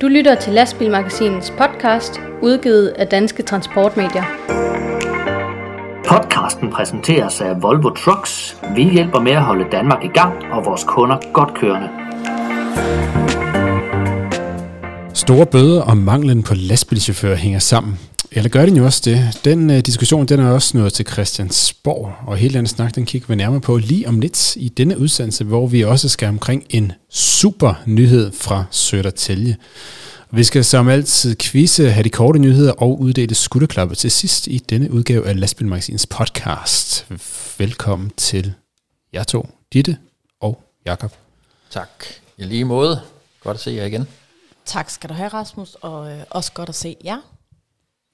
[0.00, 4.22] Du lytter til Lastbilmagasinets podcast, udgivet af Danske Transportmedier.
[6.08, 8.56] Podcasten præsenteres af Volvo Trucks.
[8.76, 11.88] Vi hjælper med at holde Danmark i gang og vores kunder godt kørende.
[15.14, 17.98] Store bøder og manglen på lastbilchauffører hænger sammen.
[18.36, 19.40] Eller gør den jo også det.
[19.44, 23.28] Den uh, diskussion den er også nået til Christiansborg, og hele den snak den kigger
[23.28, 26.92] vi nærmere på lige om lidt i denne udsendelse, hvor vi også skal omkring en
[27.10, 29.56] super nyhed fra Sødertælje.
[30.30, 34.58] Vi skal som altid quizze, have de korte nyheder og uddele skutterklappe til sidst i
[34.58, 37.06] denne udgave af Lastbilmagasinets podcast.
[37.58, 38.52] Velkommen til
[39.12, 39.96] jer to, Ditte
[40.40, 41.12] og Jakob.
[41.70, 42.04] Tak.
[42.38, 43.00] I lige måde.
[43.40, 44.06] Godt at se jer igen.
[44.66, 47.33] Tak skal du have, Rasmus, og øh, også godt at se jer.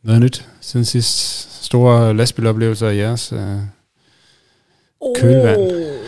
[0.02, 1.64] Noget nyt siden sidst.
[1.64, 3.56] Store lastbiloplevelser i jeres øh,
[5.16, 5.60] kølvand.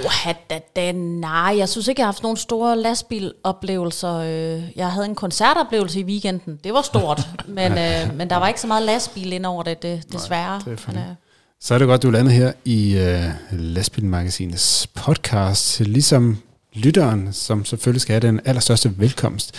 [0.05, 4.15] Oh, da, da, nej, jeg synes ikke, jeg har haft nogle store lastbiloplevelser.
[4.15, 6.59] Øh, Jeg havde en koncertoplevelse i weekenden.
[6.65, 9.83] Det var stort, men, øh, men der var ikke så meget lastbil ind over det,
[9.83, 10.63] det desværre.
[10.65, 11.15] det er men, øh,
[11.61, 15.81] Så er det godt, du landet her i øh, Lastbilmagasinets podcast.
[15.81, 16.39] Ligesom
[16.75, 19.55] lytteren, som selvfølgelig skal have den allerstørste velkomst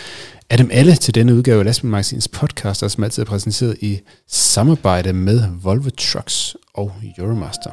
[0.49, 5.13] af dem alle til denne udgave af Lastbilmagasinets podcast, som altid er præsenteret i samarbejde
[5.13, 7.69] med Volvo Trucks og Euromaster.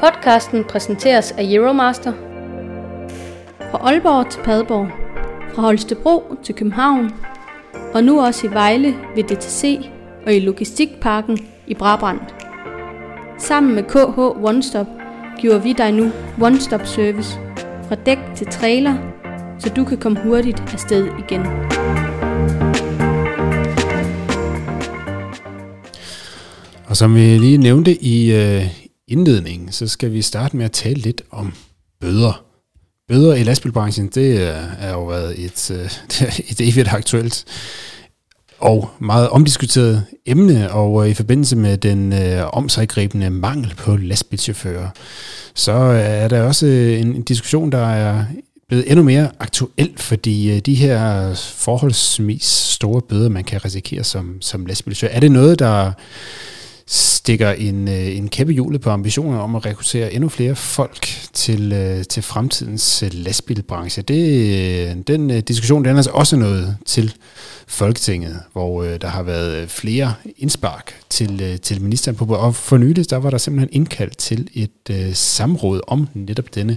[0.00, 2.12] Podcasten præsenteres af Euromaster.
[3.70, 4.88] Fra Aalborg til Padborg.
[5.54, 7.10] Fra Holstebro til København.
[7.94, 9.90] Og nu også i Vejle ved DTC
[10.26, 12.20] og i Logistikparken i Brabrand.
[13.38, 14.86] Sammen med KH One Stop
[15.40, 17.38] giver vi dig nu One Stop Service.
[17.88, 18.96] Fra dæk til trailer,
[19.58, 21.40] så du kan komme hurtigt afsted igen.
[26.86, 28.64] Og som vi lige nævnte i øh,
[29.08, 31.52] indledningen, så skal vi starte med at tale lidt om
[32.00, 32.44] bøder.
[33.08, 35.90] Bøder i lastbilbranchen, det er, er jo været et, øh,
[36.50, 37.44] et evigt aktuelt
[38.58, 44.88] og meget omdiskuteret emne, og øh, i forbindelse med den øh, omsaggribende mangel på lastbilchauffører,
[45.54, 48.24] så øh, er der også en, en diskussion, der er
[48.68, 54.36] blevet endnu mere aktuel, fordi øh, de her forholdsvis store bøder, man kan risikere som,
[54.40, 55.92] som lastbilchauffør, er det noget, der
[56.86, 61.72] stikker en, øh, en kæppe hjulet på ambitioner om at rekruttere endnu flere folk til,
[61.72, 64.02] øh, til fremtidens øh, lastbilbranche.
[64.02, 67.14] Det, øh, den øh, diskussion den er altså også noget til
[67.68, 72.24] Folketinget, hvor øh, der har været øh, flere indspark til, øh, til ministeren på.
[72.24, 76.76] Og for nylig, der var der simpelthen indkaldt til et øh, samråd om netop denne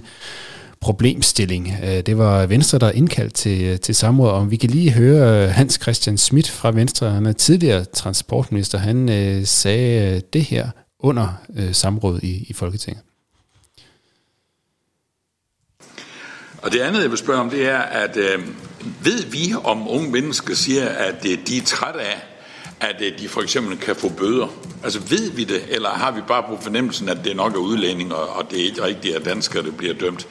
[0.80, 1.74] problemstilling.
[1.84, 5.44] Øh, det var Venstre, der indkaldt til, øh, til samråd, og vi kan lige høre
[5.44, 10.68] øh, Hans Christian Schmidt fra Venstre, han er tidligere transportminister, han øh, sagde det her
[10.98, 13.02] under øh, samrådet i, i Folketinget.
[16.62, 18.38] Og det andet, jeg vil spørge om, det er, at øh,
[19.02, 22.20] ved vi, om unge mennesker siger, at øh, de er trætte af,
[22.80, 24.46] at øh, de for eksempel kan få bøder?
[24.84, 28.14] Altså ved vi det, eller har vi bare på fornemmelsen, at det nok er udlænding,
[28.14, 30.26] og, og det er ikke rigtigt, at danskere der bliver dømt?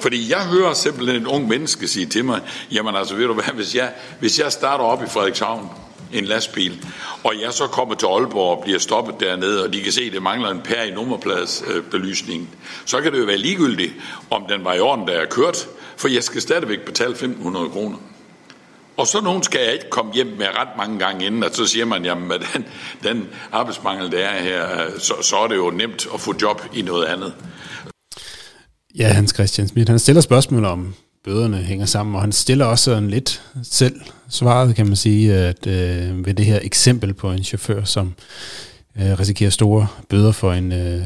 [0.00, 2.40] Fordi jeg hører simpelthen en ung menneske sige til mig,
[2.72, 5.68] jamen altså ved du hvad, hvis jeg, hvis jeg starter op i Frederikshavn,
[6.12, 6.86] en lastbil,
[7.24, 10.12] og jeg så kommer til Aalborg og bliver stoppet dernede, og de kan se, at
[10.12, 13.92] det mangler en pær i nummerpladsbelysningen, øh, så kan det jo være ligegyldigt,
[14.30, 17.96] om den var i orden, da jeg kørt, for jeg skal stadigvæk betale 1.500 kroner.
[18.96, 21.66] Og så nogen skal jeg ikke komme hjem med ret mange gange inden, og så
[21.66, 22.64] siger man, jamen med den,
[23.02, 26.82] den arbejdsmangel, der er her, så, så er det jo nemt at få job i
[26.82, 27.32] noget andet.
[28.98, 30.94] Ja, Hans Christian Schmidt, han stiller spørgsmål om
[31.24, 35.66] bøderne hænger sammen, og han stiller også sådan lidt selv svaret, kan man sige, at
[35.66, 38.14] øh, ved det her eksempel på en chauffør, som
[38.98, 41.02] øh, risikerer store bøder for en, øh,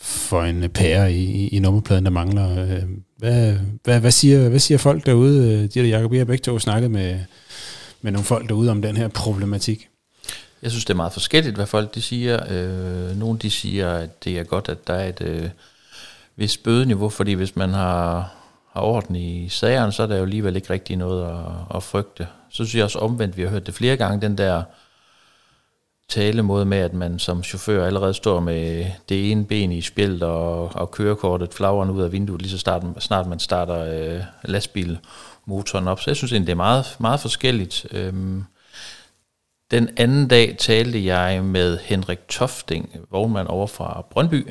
[0.00, 2.62] for en pære i, i, i nummerpladen, der mangler.
[2.62, 2.82] Øh,
[3.16, 5.52] hvad, hvad, hvad, siger, hvad siger folk derude?
[5.52, 7.20] Øh, de der Jacob, jeg har begge to snakket med,
[8.02, 9.88] med nogle folk derude om den her problematik.
[10.62, 12.40] Jeg synes, det er meget forskelligt, hvad folk de siger.
[12.50, 15.48] Øh, nogle de siger, at det er godt, at der er et øh,
[16.36, 18.32] vist bødeniveau, fordi hvis man har,
[18.72, 22.26] har orden i sagerne, så er der jo alligevel ikke rigtig noget at, at frygte.
[22.50, 24.62] Så synes jeg også omvendt, vi har hørt det flere gange, den der
[26.08, 30.74] talemåde med, at man som chauffør allerede står med det ene ben i spjældet og,
[30.74, 36.00] og kørekortet flagrende ud af vinduet, lige så snart, snart man starter øh, lastbilmotoren op.
[36.00, 37.86] Så jeg synes egentlig, det er meget, meget forskelligt.
[37.90, 38.44] Øhm,
[39.70, 44.50] den anden dag talte jeg med Henrik Tofting, vognmand over fra Brøndby.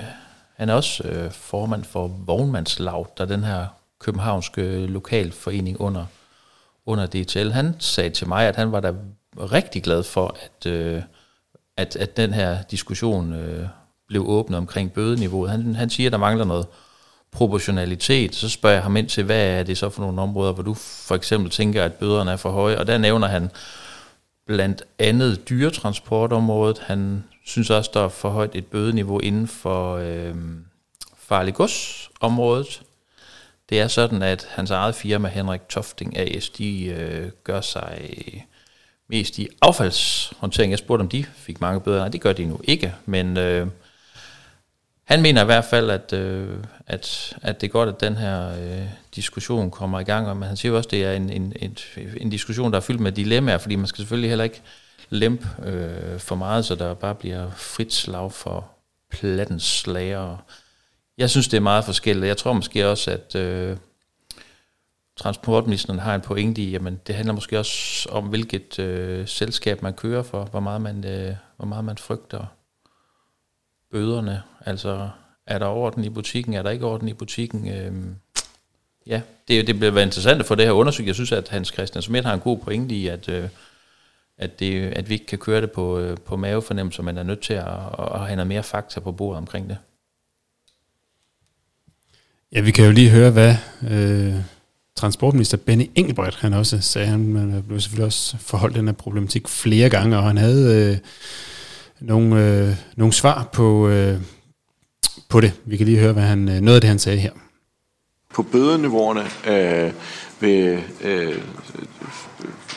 [0.56, 3.66] Han er også øh, formand for Vognmandslav, der er den her
[4.00, 6.06] københavnske lokalforening under,
[6.86, 7.50] under DTL.
[7.50, 8.94] Han sagde til mig, at han var da
[9.38, 11.02] rigtig glad for, at, øh,
[11.78, 13.68] at, at den her diskussion øh,
[14.08, 15.52] blev åbnet omkring bødeniveauet.
[15.52, 16.68] Han, han siger, at der mangler noget
[17.32, 20.64] proportionalitet, så spørger jeg ham ind til, hvad er det så for nogle områder, hvor
[20.64, 23.52] du for eksempel tænker, at bøderne er for høje, og der nævner han
[24.48, 26.80] blandt andet dyretransportområdet.
[26.80, 30.36] Han synes også, der er for højt et bødeniveau inden for øh,
[31.18, 32.82] farlig godsområdet.
[33.70, 38.00] Det er sådan, at hans eget firma, Henrik Tofting AS, de øh, gør sig
[39.10, 40.72] mest i affaldshåndtering.
[40.72, 42.00] Jeg spurgte, om de fik mange bøder.
[42.00, 43.68] Nej, det gør de nu ikke, men øh,
[45.04, 46.58] han mener i hvert fald, at, øh,
[46.88, 48.86] at, at det er godt, at den her øh,
[49.16, 51.78] diskussion kommer i gang, men han siger også, at det er en, en, en,
[52.18, 54.62] en diskussion, der er fyldt med dilemmaer, fordi man skal selvfølgelig heller ikke
[55.10, 58.68] lempe øh, for meget, så der bare bliver frit slag for
[59.12, 60.38] plattens slager.
[61.18, 62.28] Jeg synes, det er meget forskelligt.
[62.28, 63.78] Jeg tror måske også, at øh,
[65.18, 69.94] transportministeren har en pointe i, jamen det handler måske også om, hvilket øh, selskab man
[69.94, 72.46] kører for, hvor meget man, øh, hvor meget man frygter
[73.92, 74.42] bøderne.
[74.62, 75.10] Altså,
[75.48, 77.68] er der orden i butikken, er der ikke orden i butikken?
[77.68, 77.94] Øh,
[79.08, 81.08] ja, det, det bliver været interessant at få det her undersøgt.
[81.08, 83.50] Jeg synes, at Hans Christian Schmidt har en god pointe i, at, øh,
[84.38, 87.42] at, det, at vi ikke kan køre det på, øh, på mavefornemmelse, man er nødt
[87.42, 87.68] til at,
[88.00, 89.78] at have noget mere fakta på bordet omkring det.
[92.52, 93.56] Ja, vi kan jo lige høre, hvad
[93.92, 94.36] øh,
[94.96, 99.90] transportminister Benny Engelbrecht, han også sagde, han blev selvfølgelig også forholdt den her problematik flere
[99.90, 100.98] gange, og han havde øh,
[102.00, 104.20] nogle, øh, nogle svar på, øh,
[105.30, 105.54] på det.
[105.66, 107.32] Vi kan lige høre, hvad han, øh, noget af det, han sagde her.
[108.34, 109.92] På bødeniveauerne øh,
[110.40, 111.42] ved, øh,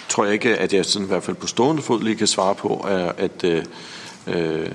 [0.09, 2.55] tror jeg ikke, at jeg sådan i hvert fald på stående fod lige kan svare
[2.55, 2.77] på,
[3.19, 3.65] at øh,
[4.27, 4.71] øh,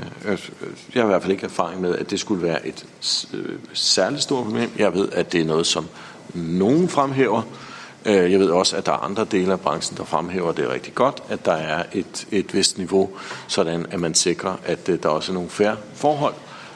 [0.95, 2.85] jeg har i hvert fald ikke erfaring med, at det skulle være et
[3.33, 4.69] øh, særligt stort problem.
[4.77, 5.87] Jeg ved, at det er noget, som
[6.33, 7.41] nogen fremhæver.
[8.05, 10.95] Øh, jeg ved også, at der er andre dele af branchen, der fremhæver det rigtig
[10.95, 13.09] godt, at der er et, et vist niveau,
[13.47, 16.33] sådan at man sikrer, at øh, der også er nogle færre forhold.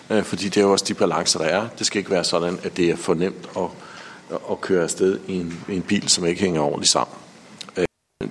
[0.10, 1.68] Øh, fordi det er jo også de balancer, der er.
[1.80, 3.68] Det skal ikke være sådan, at det er for nemt at,
[4.52, 7.16] at køre afsted i en, i en bil, som ikke hænger ordentligt sammen.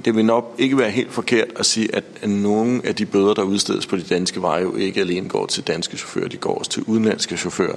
[0.05, 3.43] Det vil nok ikke være helt forkert at sige, at nogle af de bøder, der
[3.43, 6.71] udstedes på de danske veje, jo ikke alene går til danske chauffører, de går også
[6.71, 7.77] til udenlandske chauffører.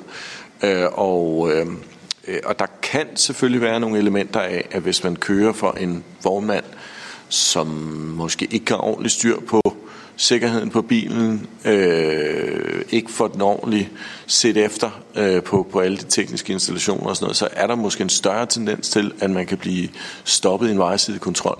[0.93, 1.67] Og Øh,
[2.27, 6.03] Øh, og der kan selvfølgelig være nogle elementer af, at hvis man kører for en
[6.23, 6.65] vognmand,
[7.29, 7.67] som
[8.17, 9.61] måske ikke har ordentligt styr på
[10.19, 13.89] sikkerheden på bilen, øh, ikke får den ordentligt
[14.27, 17.75] set efter øh, på, på alle de tekniske installationer og sådan noget, så er der
[17.75, 19.89] måske en større tendens til, at man kan blive
[20.23, 21.59] stoppet i en vejsidekontrol.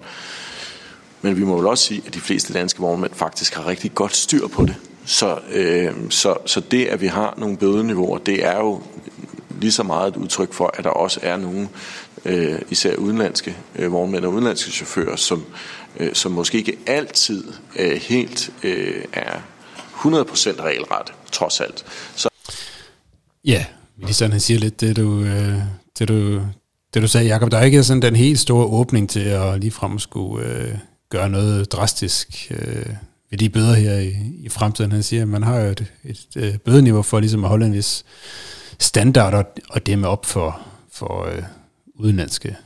[1.21, 4.15] Men vi må vel også sige, at de fleste danske vognmænd faktisk har rigtig godt
[4.15, 4.75] styr på det.
[5.06, 8.81] Så, øh, så, så det, at vi har nogle bødeniveauer, det er jo
[9.59, 11.69] lige så meget et udtryk for, at der også er nogle,
[12.25, 15.45] øh, især udenlandske øh, vognmænd og udenlandske chauffører, som,
[16.00, 17.44] øh, som måske ikke altid
[17.79, 19.39] øh, helt øh, er
[19.95, 21.85] 100% regelret, trods alt.
[22.15, 22.29] Så
[23.45, 23.65] Ja,
[23.97, 25.57] ministeren han siger lidt det, du, øh,
[26.00, 26.41] det, du,
[26.94, 27.51] det du sagde, Jacob.
[27.51, 30.77] Der er ikke sådan den helt store åbning til at ligefrem skulle øh,
[31.09, 32.85] gøre noget drastisk øh,
[33.29, 34.91] ved de bøder her i, i fremtiden.
[34.91, 37.65] Han siger, at man har jo et, et, et øh, bødeniveau for ligesom at holde
[37.65, 38.06] en vis
[38.79, 40.61] standarder og dæmme op for,
[40.91, 41.43] for øh,
[41.93, 42.57] udenlandske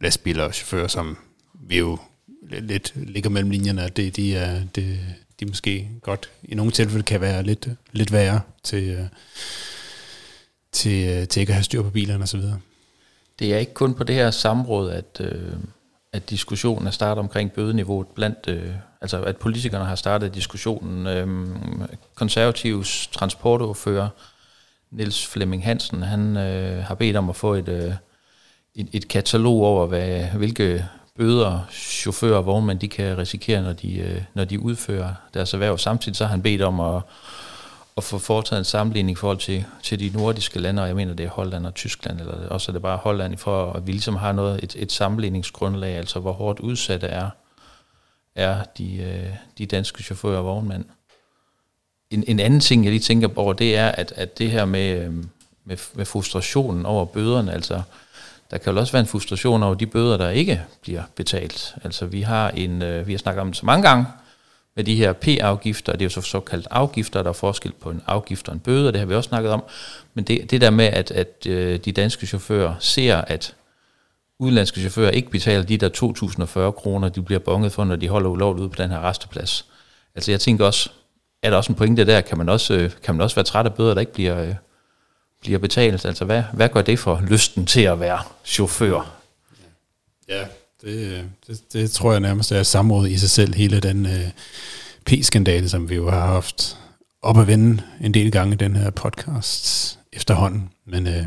[0.00, 1.18] lastbiler og chauffører, som
[1.52, 1.98] vi jo
[2.42, 4.98] lidt ligger mellem linjerne, at det, de, er, det,
[5.40, 9.06] de måske godt i nogle tilfælde kan være lidt, lidt værre til, øh,
[10.72, 12.40] til, øh, til ikke at have styr på bilerne osv.
[13.38, 15.52] Det er ikke kun på det her samråd, at, øh,
[16.12, 21.06] at diskussionen er startet omkring bødeniveauet blandt, øh, altså at politikerne har startet diskussionen.
[21.06, 21.48] Øh,
[22.14, 24.08] konservativs transportoverfører
[24.92, 27.92] Nils Flemming Hansen, han øh, har bedt om at få et, øh,
[28.74, 30.84] et, et katalog over, hvad, hvilke
[31.16, 35.78] bøder chauffører og vognmænd de kan risikere, når de, øh, når de udfører deres erhverv.
[35.78, 37.02] Samtidig så har han bedt om at,
[37.96, 41.14] at få foretaget en sammenligning i forhold til, til de nordiske lande, og jeg mener,
[41.14, 44.16] det er Holland og Tyskland, eller også er det bare Holland, for at vi ligesom
[44.16, 47.30] har noget, et, et sammenligningsgrundlag, altså hvor hårdt udsatte er,
[48.34, 50.84] er de, øh, de danske chauffører og vognmænd
[52.12, 55.04] en, en anden ting, jeg lige tænker over, det er, at, at det her med,
[55.04, 55.28] øhm,
[55.64, 57.82] med, med frustrationen over bøderne, altså
[58.50, 61.74] der kan jo også være en frustration over de bøder, der ikke bliver betalt.
[61.84, 64.06] Altså vi har en, øh, vi har snakket om det så mange gange,
[64.76, 68.02] med de her P-afgifter, det er jo så såkaldt afgifter, der er forskel på en
[68.06, 69.62] afgift og en bøde, det har vi også snakket om.
[70.14, 73.54] Men det, det der med, at, at øh, de danske chauffører ser, at
[74.38, 75.88] udenlandske chauffører ikke betaler de der
[76.68, 79.66] 2.040 kroner, de bliver bonget for, når de holder ulovligt ude på den her resteplads.
[80.14, 80.90] Altså jeg tænker også,
[81.42, 83.66] er der også en pointe der, kan man også, øh, kan man også være træt
[83.66, 84.54] af bøder, der ikke bliver, øh,
[85.40, 86.04] bliver betalt?
[86.04, 89.10] Altså hvad, hvad gør det for lysten til at være chauffør?
[90.28, 90.44] Ja,
[90.82, 94.30] det, det, det tror jeg nærmest er samråd i sig selv, hele den øh,
[95.06, 96.78] P-skandale, som vi jo har haft
[97.22, 100.70] op at vende en del gange i den her podcast efterhånden.
[100.84, 101.24] Men øh,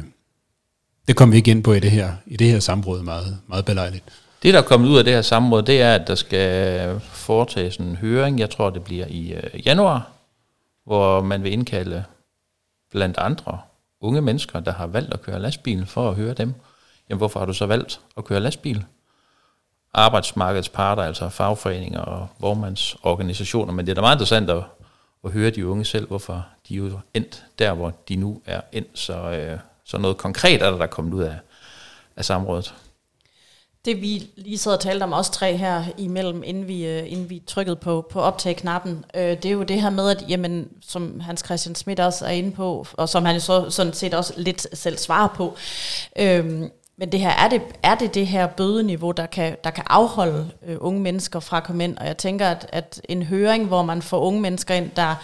[1.08, 3.66] det kommer vi ikke ind på i det her, i det her samråd meget, meget
[3.66, 4.04] belejligt.
[4.46, 7.78] Det, der er kommet ud af det her samråd, det er, at der skal foretages
[7.78, 10.12] en høring, jeg tror, det bliver i øh, januar,
[10.84, 12.04] hvor man vil indkalde
[12.92, 13.60] blandt andre
[14.02, 16.54] unge mennesker, der har valgt at køre lastbil, for at høre dem.
[17.10, 18.86] Jamen, hvorfor har du så valgt at køre lastbil?
[19.94, 24.64] Arbejdsmarkedets parter, altså fagforeninger og vormandsorganisationer, men det er da meget interessant at,
[25.24, 28.62] at høre de unge selv, hvorfor de er jo endt der, hvor de nu er
[28.72, 29.00] endt.
[29.00, 31.36] Så, øh, så noget konkret er der, der er kommet ud af,
[32.16, 32.74] af samrådet.
[33.86, 37.30] Det vi lige sad og talte om os tre her imellem, inden vi, øh, inden
[37.30, 41.20] vi trykkede på, på optag-knappen, øh, det er jo det her med, at jamen, som
[41.20, 44.34] Hans Christian Schmidt også er inde på, og som han jo så sådan set også
[44.38, 45.56] lidt selv svarer på,
[46.20, 49.84] øh, men det her, er det, er det det her bødeniveau, der kan, der kan
[49.88, 51.98] afholde øh, unge mennesker fra at komme ind?
[51.98, 55.15] Og jeg tænker, at, at en høring, hvor man får unge mennesker ind, der,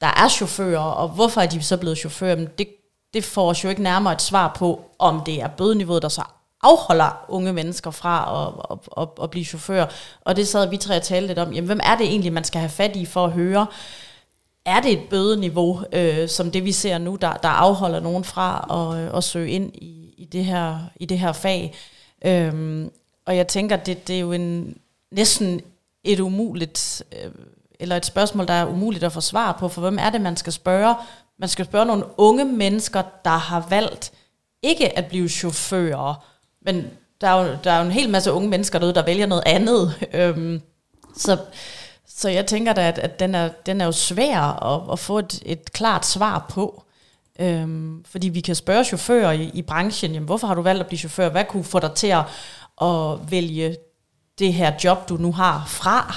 [0.00, 2.68] der er chauffører, og hvorfor er de så blevet chauffører, det,
[3.14, 6.22] det får os jo ikke nærmere et svar på, om det er bødeniveauet, der så
[6.62, 9.86] afholder unge mennesker fra at, at, at, at blive chauffør.
[10.20, 12.44] Og det sad vi tre og talte lidt om, jamen hvem er det egentlig, man
[12.44, 13.66] skal have fat i for at høre,
[14.64, 18.66] er det et bødeniveau, øh, som det vi ser nu, der, der afholder nogen fra
[18.70, 21.74] at, øh, at søge ind i, i, det, her, i det her fag?
[22.24, 22.90] Øhm,
[23.26, 24.78] og jeg tænker, det, det er jo en,
[25.10, 25.60] næsten
[26.04, 27.30] et umuligt, øh,
[27.80, 30.36] eller et spørgsmål, der er umuligt at få svar på, for hvem er det, man
[30.36, 30.94] skal spørge?
[31.38, 34.12] Man skal spørge nogle unge mennesker, der har valgt
[34.62, 36.24] ikke at blive chauffører,
[36.66, 39.26] men der er, jo, der er jo en hel masse unge mennesker derude, der vælger
[39.26, 40.08] noget andet.
[40.12, 40.60] Øhm,
[41.16, 41.38] så,
[42.08, 45.18] så jeg tænker da, at, at den, er, den er jo svær at, at få
[45.18, 46.82] et, et klart svar på.
[47.38, 50.86] Øhm, fordi vi kan spørge chauffører i, i branchen, jamen, hvorfor har du valgt at
[50.86, 51.28] blive chauffør?
[51.28, 52.24] Hvad kunne få dig til at,
[52.82, 53.76] at vælge
[54.38, 56.16] det her job, du nu har fra?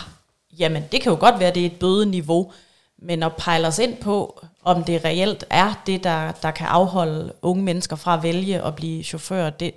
[0.60, 2.52] Jamen, det kan jo godt være, at det er et bødeniveau,
[2.98, 7.34] men at pejle os ind på, om det reelt er det, der, der kan afholde
[7.42, 9.74] unge mennesker fra at vælge at blive chauffør, det,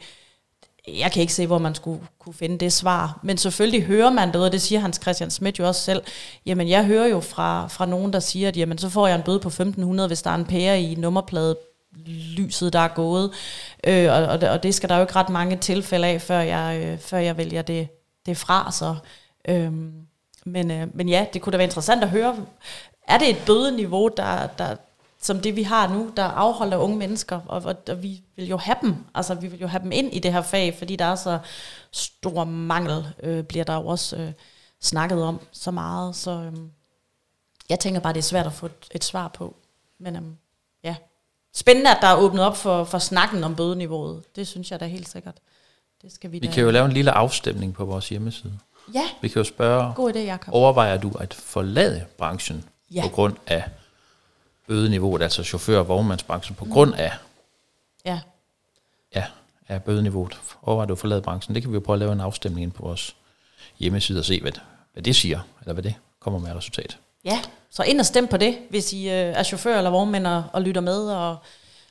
[0.89, 3.21] jeg kan ikke se, hvor man skulle kunne finde det svar.
[3.23, 6.03] Men selvfølgelig hører man det, og det siger Hans Christian Schmidt jo også selv.
[6.47, 9.23] Jamen, jeg hører jo fra, fra nogen, der siger, at jamen, så får jeg en
[9.23, 11.57] bøde på 1500, hvis der er en pære i nummerplade
[12.37, 13.31] lyset, der er gået.
[13.87, 16.99] Øh, og, og det skal der jo ikke ret mange tilfælde af, før jeg, øh,
[16.99, 17.89] før jeg vælger det,
[18.27, 18.73] det fra.
[18.73, 18.95] Så,
[19.49, 19.73] øh,
[20.47, 22.37] men, øh, men ja, det kunne da være interessant at høre.
[23.09, 24.77] Er det et bødeniveau, der, der,
[25.23, 28.57] som det vi har nu, der afholder unge mennesker, og, og, og vi vil jo
[28.57, 31.05] have dem, altså vi vil jo have dem ind i det her fag, fordi der
[31.05, 31.39] er så
[31.93, 34.33] stor mangel, øh, bliver der jo også øh,
[34.81, 36.53] snakket om så meget, så øh,
[37.69, 39.57] jeg tænker bare, det er svært at få et, et svar på,
[40.01, 40.23] men øh,
[40.85, 40.97] ja,
[41.55, 44.87] spændende, at der er åbnet op for, for snakken om bødeniveauet, det synes jeg da
[44.87, 45.35] helt sikkert.
[46.03, 46.53] Det skal vi, vi da.
[46.53, 48.59] kan jo lave en lille afstemning på vores hjemmeside.
[48.95, 49.05] Ja.
[49.21, 50.55] Vi kan jo spørge, God idé, Jacob.
[50.55, 53.03] overvejer du at forlade branchen Ja.
[53.03, 53.65] på grund af
[54.77, 57.13] bødeniveauet, altså chauffør- og vognmandsbranchen, på grund af,
[58.05, 58.21] Ja,
[59.15, 59.25] ja,
[59.69, 60.37] af bødeniveauet?
[60.63, 61.55] Overvejer du forlade branchen?
[61.55, 63.17] Det kan vi jo prøve at lave en afstemning ind på vores
[63.79, 64.53] hjemmeside og se, hvad,
[64.93, 66.99] hvad det siger, eller hvad det kommer med resultat.
[67.25, 67.41] ja.
[67.71, 70.63] Så ind og stem på det, hvis I øh, er chauffør eller vognmænd og, og
[70.63, 71.37] lytter med og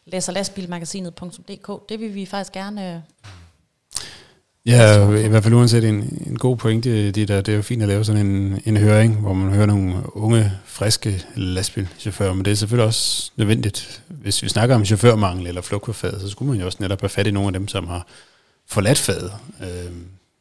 [0.05, 1.89] læser lastbilmagasinet.dk.
[1.89, 2.93] Det vil vi faktisk gerne...
[2.93, 3.00] Øh,
[4.65, 7.81] Ja, i hvert fald uanset en, en god pointe, det, der, det er jo fint
[7.81, 12.51] at lave sådan en, en høring, hvor man hører nogle unge, friske lastbilchauffører, men det
[12.51, 14.01] er selvfølgelig også nødvendigt.
[14.07, 17.01] Hvis vi snakker om chaufførmangel eller flugt på faget, så skulle man jo også netop
[17.01, 18.07] have fat i nogle af dem, som har
[18.67, 19.91] forladt faget øh,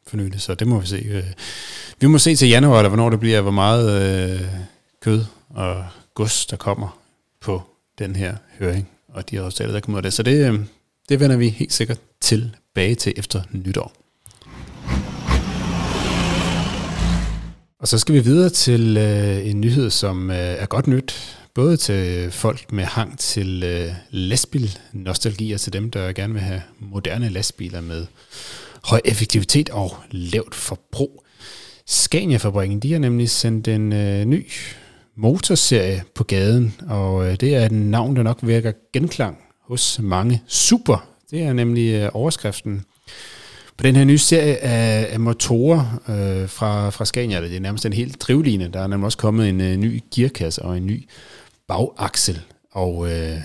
[0.07, 1.05] for nylig, så det må vi se.
[1.09, 1.23] Øh.
[1.99, 4.01] Vi må se til januar, eller hvornår det bliver, hvor meget
[4.31, 4.41] øh,
[5.01, 6.99] kød og gods, der kommer
[7.41, 7.61] på
[7.99, 10.13] den her høring, og de resultater, der kommer ud af det.
[10.13, 10.59] Så det, øh,
[11.09, 14.00] det vender vi helt sikkert tilbage til efter nytår.
[17.81, 21.77] Og så skal vi videre til øh, en nyhed, som øh, er godt nyt, både
[21.77, 27.29] til folk med hang til øh, lastbil-nostalgi, og til dem, der gerne vil have moderne
[27.29, 28.05] lastbiler med
[28.83, 31.23] høj effektivitet og lavt forbrug.
[31.87, 34.47] Scania-fabrikken, de har nemlig sendt en øh, ny
[35.15, 40.41] motorserie på gaden, og øh, det er et navn, der nok virker genklang hos mange.
[40.47, 42.85] Super, det er nemlig øh, overskriften
[43.81, 47.85] på den her nye serie af, af motorer øh, fra, fra Scania, det er nærmest
[47.85, 48.67] en helt drivline.
[48.67, 51.09] Der er nemlig også kommet en øh, ny gearkasse og en ny
[51.67, 52.41] bagaksel.
[52.71, 53.37] Og øh,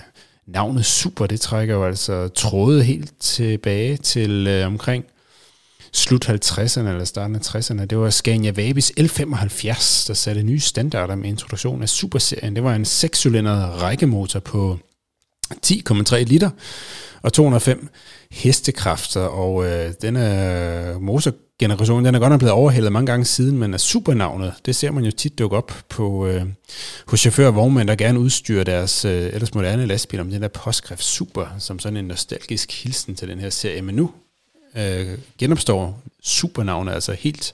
[0.47, 5.05] navnet Super, det trækker jo altså trådet helt tilbage til øh, omkring
[5.93, 7.85] slut 50'erne eller starten af 60'erne.
[7.85, 12.55] Det var Scania Vabis L75, der satte nye standarder med introduktion af Superserien.
[12.55, 14.79] Det var en 6-cylindret rækkemotor på
[15.65, 16.49] 10,3 liter
[17.21, 17.89] og 205
[18.31, 23.73] hestekræfter, og øh, denne motorgeneration, den er godt nok blevet overhældet mange gange siden, men
[23.73, 26.41] er supernavnet, det ser man jo tit dukke op på, øh,
[27.07, 30.47] hos chauffører og vognmænd, der gerne udstyrer deres øh, ellers moderne lastbil om den der
[30.47, 33.81] påskrift Super, som sådan en nostalgisk hilsen til den her serie.
[33.81, 34.11] Men nu
[34.77, 37.53] øh, genopstår supernavnet altså helt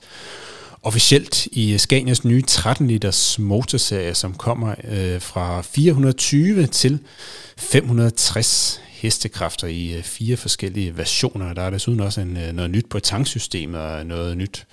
[0.84, 6.98] officielt i Scanias nye 13 liters motorserie, som kommer øh, fra 420 til
[7.56, 11.54] 560 hestekræfter i øh, fire forskellige versioner.
[11.54, 14.66] Der er desuden også en, øh, noget nyt på tanksystemet og noget nyt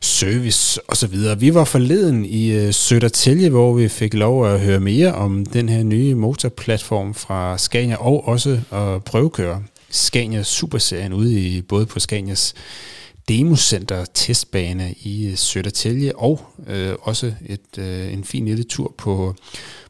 [0.00, 1.18] service osv.
[1.38, 5.68] Vi var forleden i øh, Sødertælje, hvor vi fik lov at høre mere om den
[5.68, 12.00] her nye motorplatform fra Scania, og også at prøvekøre Scania Superserien ude i både på
[12.00, 12.54] Scanias
[13.30, 19.34] democenter testbane i øh, Sødertælje, og øh, også et, øh, en fin lille tur på,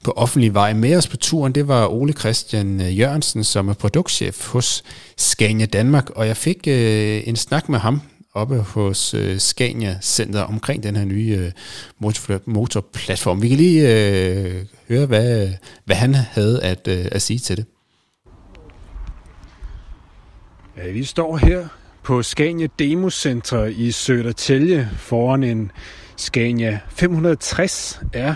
[0.04, 0.72] på offentlig vej.
[0.72, 4.82] Med os på turen, det var Ole Christian øh, Jørgensen, som er produktchef hos
[5.16, 8.00] Scania Danmark, og jeg fik øh, en snak med ham
[8.34, 11.52] oppe hos øh, Scania Center omkring den her nye øh,
[11.98, 13.42] motor, motorplatform.
[13.42, 15.48] Vi kan lige øh, høre, hvad,
[15.84, 17.64] hvad han havde at, øh, at sige til det.
[20.76, 21.68] Ja, vi står her
[22.02, 25.70] på Scania Democenter i Sødertælje foran en
[26.16, 28.34] Scania 560 R.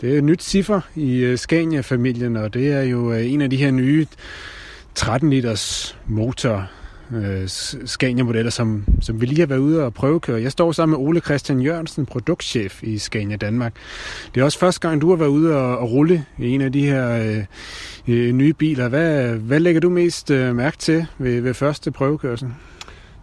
[0.00, 3.50] Det er et nyt ciffer i øh, Scania-familien, og det er jo øh, en af
[3.50, 4.06] de her nye
[4.94, 6.70] 13 liters motor
[7.14, 7.48] øh,
[7.86, 10.42] Scania-modeller, som, som vi lige har været ude og prøvekøre.
[10.42, 13.74] Jeg står sammen med Ole Christian Jørgensen, produktchef i Scania Danmark.
[14.34, 16.72] Det er også første gang, du har været ude og, og rulle i en af
[16.72, 17.44] de her
[18.08, 18.88] øh, nye biler.
[18.88, 22.48] Hvad, hvad lægger du mest øh, mærke til ved, ved første prøvekørsel?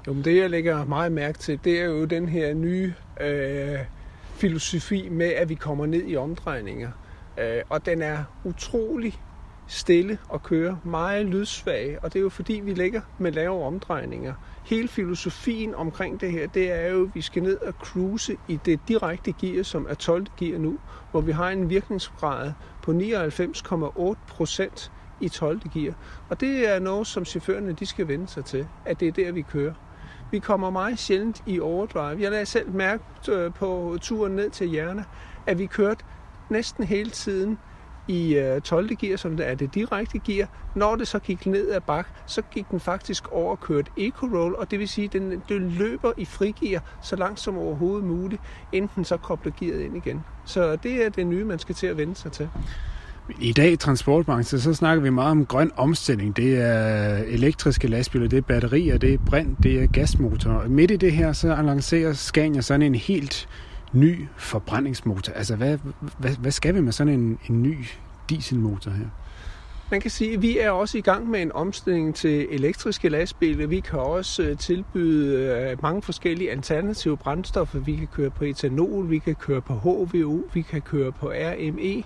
[0.08, 3.80] Jo, men det jeg lægger meget mærke til, det er jo den her nye øh,
[4.34, 6.92] filosofi med, at vi kommer ned i omdrejninger.
[7.40, 9.14] Øh, og den er utrolig
[9.68, 14.34] stille og køre, meget lydsvag, og det er jo fordi, vi ligger med lave omdrejninger.
[14.66, 18.60] Hele filosofien omkring det her, det er jo, at vi skal ned og cruise i
[18.66, 20.26] det direkte gear, som er 12.
[20.38, 20.80] gear nu,
[21.12, 22.52] hvor vi har en virkningsgrad
[22.82, 24.92] på 99,8 procent
[25.22, 25.62] i 12.
[25.74, 25.94] gear.
[26.30, 29.32] Og det er noget, som chaufførerne de skal vende sig til, at det er der,
[29.32, 29.74] vi kører.
[30.32, 32.22] Vi kommer meget sjældent i overdrive.
[32.22, 35.06] Jeg lagde selv mærke øh, på turen ned til Hjerne,
[35.48, 36.04] at vi kørte
[36.50, 37.58] næsten hele tiden
[38.08, 38.96] i øh, 12.
[38.96, 40.48] Gear, som det er det direkte gear.
[40.76, 44.56] Når det så gik ned ad bak, så gik den faktisk over og kørte eco-roll,
[44.56, 48.42] og det vil sige, at den, den løber i frigear så langt som overhovedet muligt,
[48.72, 50.24] inden den så kobler gearet ind igen.
[50.46, 52.50] Så det er det nye, man skal til at vende sig til.
[53.42, 56.38] I dag i transportbranchen, så snakker vi meget om grøn omstilling.
[56.38, 60.66] Det er elektriske lastbiler, det er batterier, det er brint, det er gasmotor.
[60.68, 63.50] Midt i det her, så lancerer Scania sådan en helt
[63.94, 65.34] ny forbrændingsmotor.
[65.34, 65.78] Altså, hvad,
[66.18, 67.78] hvad, hvad skal vi med sådan en, en ny
[68.30, 69.06] dieselmotor her?
[69.92, 73.68] Man kan sige, at vi er også i gang med en omstilling til elektriske lastbiler.
[73.68, 75.38] Vi kan også øh, tilbyde
[75.72, 77.80] øh, mange forskellige alternative brændstoffer.
[77.80, 82.04] Vi kan køre på etanol, vi kan køre på HVO, vi kan køre på RME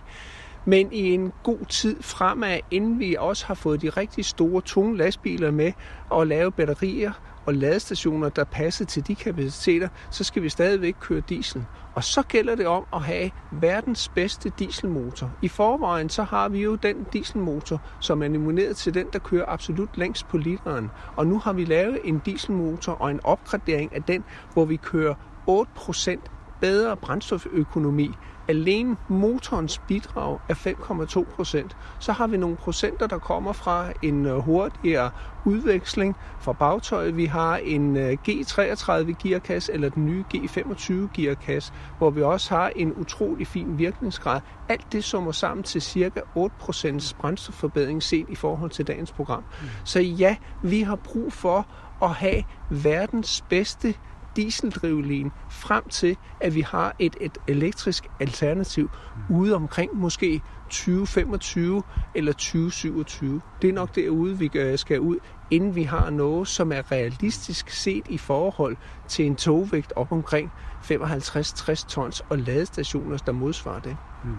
[0.66, 4.98] men i en god tid fremad, inden vi også har fået de rigtig store, tunge
[4.98, 5.74] lastbiler med
[6.10, 7.12] og lave batterier
[7.46, 11.66] og ladestationer, der passer til de kapaciteter, så skal vi stadigvæk køre diesel.
[11.94, 15.34] Og så gælder det om at have verdens bedste dieselmotor.
[15.42, 19.46] I forvejen så har vi jo den dieselmotor, som er nomineret til den, der kører
[19.48, 20.92] absolut længst på literen.
[21.16, 25.16] Og nu har vi lavet en dieselmotor og en opgradering af den, hvor vi kører
[25.50, 28.16] 8% bedre brændstoføkonomi
[28.48, 31.78] alene motorens bidrag er 5,2 procent.
[32.00, 35.10] Så har vi nogle procenter, der kommer fra en øh, hurtigere
[35.46, 37.18] udveksling fra bagtøjet.
[37.18, 42.72] Vi har en øh, G33 gearkasse eller den nye G25 gearkasse, hvor vi også har
[42.76, 44.42] en utrolig fin virkningsgrad.
[44.70, 49.44] Alt det summer sammen til cirka 8 procents brændstofforbedring set i forhold til dagens program.
[49.62, 49.68] Mm.
[49.84, 51.68] Så ja, vi har brug for
[52.02, 53.94] at have verdens bedste
[54.36, 58.90] dieseldrivlin frem til, at vi har et, et elektrisk alternativ
[59.30, 61.84] ude omkring måske 2025
[62.16, 63.42] eller 2027.
[63.62, 65.18] Det er nok derude, vi øh, skal ud,
[65.52, 70.52] inden vi har noget, som er realistisk set i forhold til en togvægt op omkring
[70.92, 73.98] 55-60 tons og ladestationer, der modsvarer det.
[74.24, 74.36] Hmm.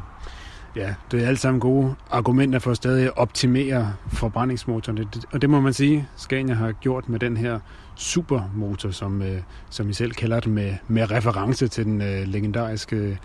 [0.77, 5.09] Ja, det er alt sammen gode argumenter for at stadig optimere forbrændingsmotoren.
[5.33, 7.61] Og det må man sige, Scania har gjort med den her
[7.97, 13.19] supermotor, som, øh, som I selv kalder den, med, med reference til den øh, legendariske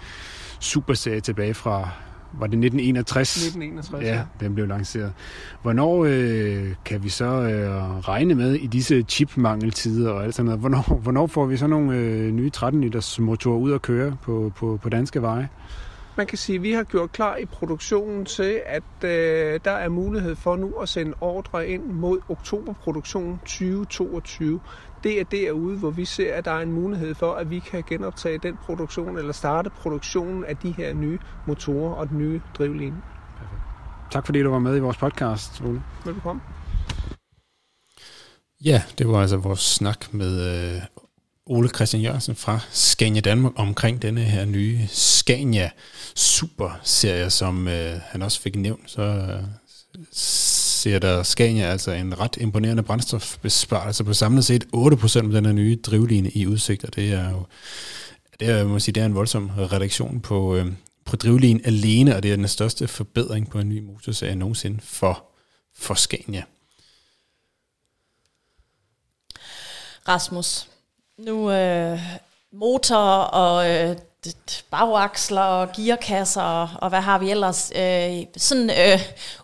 [0.60, 1.90] superserie tilbage fra,
[2.34, 3.38] var det 1961?
[3.38, 4.16] 1961, ja.
[4.16, 4.22] ja.
[4.40, 5.14] den blev lanceret.
[5.62, 10.60] Hvornår øh, kan vi så øh, regne med i disse chipmangeltider og alt sådan noget?
[10.60, 14.52] Hvornår, hvornår får vi så nogle øh, nye 13 liters motorer ud at køre på,
[14.56, 15.50] på, på danske veje?
[16.20, 19.90] Man kan sige, at vi har gjort klar i produktionen til, at øh, der er
[19.90, 24.60] mulighed for nu at sende ordre ind mod oktoberproduktion 2022.
[25.04, 27.84] Det er derude, hvor vi ser, at der er en mulighed for, at vi kan
[27.90, 33.02] genoptage den produktion eller starte produktionen af de her nye motorer og den nye drivlinje.
[34.12, 35.82] Tak fordi du var med i vores podcast, Ole.
[36.06, 36.42] Velkommen.
[38.66, 40.32] Ja, det var altså vores snak med
[40.76, 40.82] øh,
[41.50, 45.70] Ole Christian Jørgensen fra Scania Danmark omkring denne her nye Scania
[46.16, 48.92] Super-serie, som øh, han også fik nævnt.
[48.92, 49.44] Så øh,
[50.12, 55.54] ser der Scania altså en ret imponerende brændstofbesparelse på samlet set 8% med den her
[55.54, 57.46] nye drivline i udsigt, og det er jo
[58.40, 60.66] det er, må sige, det er en voldsom redaktion på, øh,
[61.06, 65.26] på drivlinjen alene, og det er den største forbedring på en ny motorserie nogensinde for,
[65.76, 66.44] for Scania.
[70.08, 70.70] Rasmus,
[71.26, 72.00] nu øh,
[72.54, 73.96] motor og øh,
[74.72, 77.72] bagaksler og gearkasser og, og hvad har vi ellers.
[77.76, 79.00] Øh, sådan øh,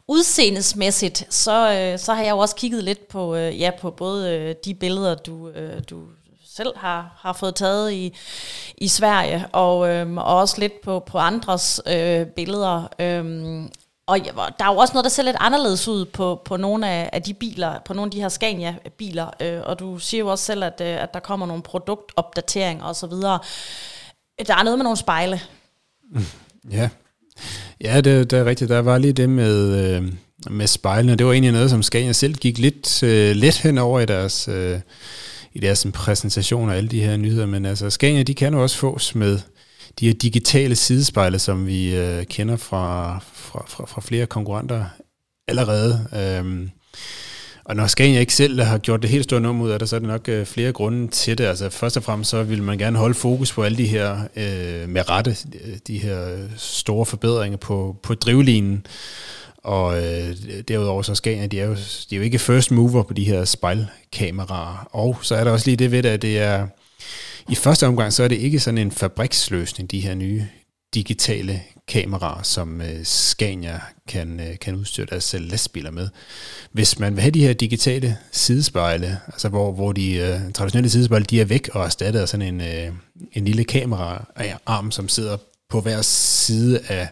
[0.07, 4.33] udseendesmæssigt, så, øh, så har jeg jo også kigget lidt på, øh, ja, på både
[4.33, 6.03] øh, de billeder, du, øh, du
[6.55, 8.13] selv har, har fået taget i,
[8.77, 12.87] i Sverige, og, øh, og også lidt på, på andres øh, billeder.
[12.99, 13.65] Øh,
[14.07, 14.19] og
[14.59, 17.21] der er jo også noget, der ser lidt anderledes ud på, på nogle af, af
[17.21, 20.63] de biler, på nogle af de her Scania-biler, øh, og du siger jo også selv,
[20.63, 23.09] at, øh, at der kommer nogle produktopdateringer osv.
[24.47, 25.41] Der er noget med nogle spejle.
[26.11, 26.25] Mm,
[26.71, 26.89] ja,
[27.81, 28.69] ja det, det er rigtigt.
[28.69, 30.13] Der var lige det med, øh,
[30.49, 31.15] med spejlene.
[31.15, 34.47] Det var egentlig noget, som Scania selv gik lidt øh, let hen over i deres,
[34.47, 34.79] øh,
[35.53, 38.77] i deres præsentation af alle de her nyheder, men altså Scania, de kan jo også
[38.77, 39.39] fås med
[39.99, 44.85] de her digitale sidespejle, som vi øh, kender fra, fra, fra, fra flere konkurrenter
[45.47, 46.07] allerede.
[46.13, 46.69] Øhm,
[47.65, 49.95] og når Scania ikke selv har gjort det helt store nummer ud af det, så
[49.95, 51.43] er det nok øh, flere grunde til det.
[51.45, 54.89] Altså først og fremmest så vil man gerne holde fokus på alle de her, øh,
[54.89, 58.85] med rette, øh, de her store forbedringer på, på drivlinen.
[59.57, 60.35] Og øh,
[60.67, 61.75] derudover så Scania, de er, jo,
[62.09, 64.87] de er jo ikke first mover på de her spejlkameraer.
[64.91, 66.67] Og så er der også lige det ved det, at det er
[67.49, 70.47] i første omgang, så er det ikke sådan en fabriksløsning, de her nye
[70.93, 76.09] digitale kameraer, som øh, Scania kan, øh, kan udstyre deres øh, lastbiler med.
[76.71, 81.25] Hvis man vil have de her digitale sidespejle, altså hvor, hvor de øh, traditionelle sidespejle,
[81.25, 82.91] de er væk og erstattet af sådan en, øh,
[83.33, 85.37] en lille kameraarm, som sidder
[85.69, 87.09] på hver side af,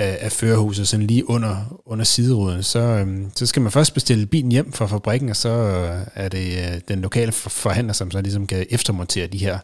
[0.00, 4.26] af, af førerhuset, sådan lige under, under sideruden, så, øhm, så skal man først bestille
[4.26, 8.20] bilen hjem fra fabrikken, og så øh, er det øh, den lokale forhandler, som så
[8.20, 9.58] ligesom kan eftermontere de her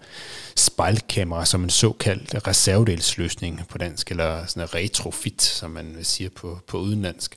[0.57, 6.59] spejlkameraer som en såkaldt reservedelsløsning på dansk, eller sådan en retrofit, som man siger på,
[6.69, 7.37] på udenlandsk.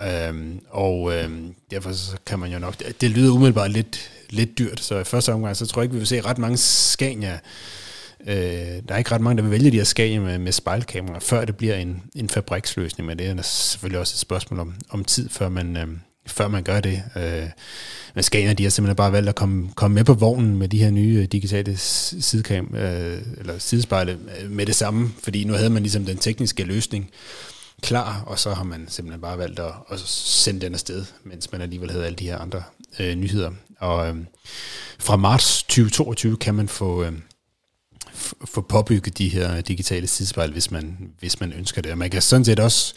[0.00, 4.58] Øhm, og øhm, derfor så kan man jo nok, det, det lyder umiddelbart lidt, lidt
[4.58, 7.38] dyrt, så i første omgang, så tror jeg ikke, vi vil se ret mange Scania
[8.26, 8.34] Øh,
[8.88, 11.44] der er ikke ret mange, der vil vælge de her skage med, med spejlkamera, før
[11.44, 15.28] det bliver en, en fabriksløsning, men det er selvfølgelig også et spørgsmål om, om tid,
[15.28, 15.86] før man, øh,
[16.26, 17.02] før man gør det.
[17.16, 17.48] Øh,
[18.14, 20.78] men Scania, de har simpelthen bare valgt at komme, komme med på vognen med de
[20.78, 25.70] her nye øh, digitale sidekam, øh, eller sidespejle øh, med det samme, fordi nu havde
[25.70, 27.10] man ligesom den tekniske løsning
[27.82, 31.60] klar, og så har man simpelthen bare valgt at, at sende den afsted, mens man
[31.60, 32.62] alligevel havde alle de her andre
[33.00, 33.50] øh, nyheder.
[33.78, 34.16] Og øh,
[34.98, 37.04] fra marts 2022 kan man få...
[37.04, 37.12] Øh,
[38.44, 41.92] få påbygget de her digitale sidespejl, hvis man, hvis man ønsker det.
[41.92, 42.94] Og man kan sådan set også,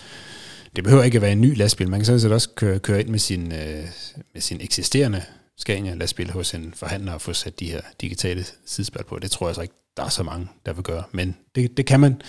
[0.75, 2.99] det behøver ikke at være en ny lastbil, man kan sådan set også køre, køre
[2.99, 3.85] ind med sin, øh,
[4.33, 5.23] med sin eksisterende
[5.57, 9.19] Scania lastbil hos en forhandler og få sat de her digitale sidespejl på.
[9.19, 11.03] Det tror jeg så ikke, der er så mange, der vil gøre.
[11.11, 12.21] Men det, det, kan, man,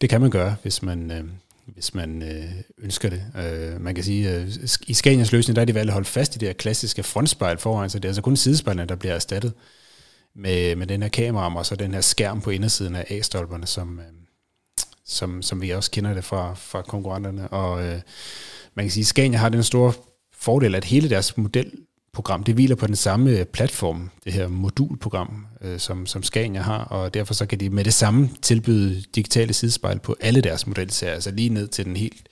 [0.00, 1.24] det kan man gøre, hvis man, øh,
[1.66, 3.22] hvis man øh, ønsker det.
[3.38, 4.48] Øh, man kan sige, øh,
[4.86, 7.58] i Scanias løsning, der er de valgt at holde fast i det her klassiske frontspejl
[7.58, 9.52] foran, så det er altså kun sidespejlene, der bliver erstattet
[10.34, 13.98] med, med den her kamera, og så den her skærm på indersiden af A-stolperne, som,
[13.98, 14.04] øh,
[15.04, 17.48] som, som vi også kender det fra, fra konkurrenterne.
[17.48, 18.00] Og øh,
[18.74, 19.92] man kan sige, at Scania har den store
[20.32, 25.46] fordel, at hele deres modelprogram, det hviler på den samme øh, platform, det her modulprogram,
[25.60, 29.52] øh, som, som Scania har, og derfor så kan de med det samme tilbyde digitale
[29.52, 32.28] sidespejl på alle deres modelserier, altså lige ned til den helt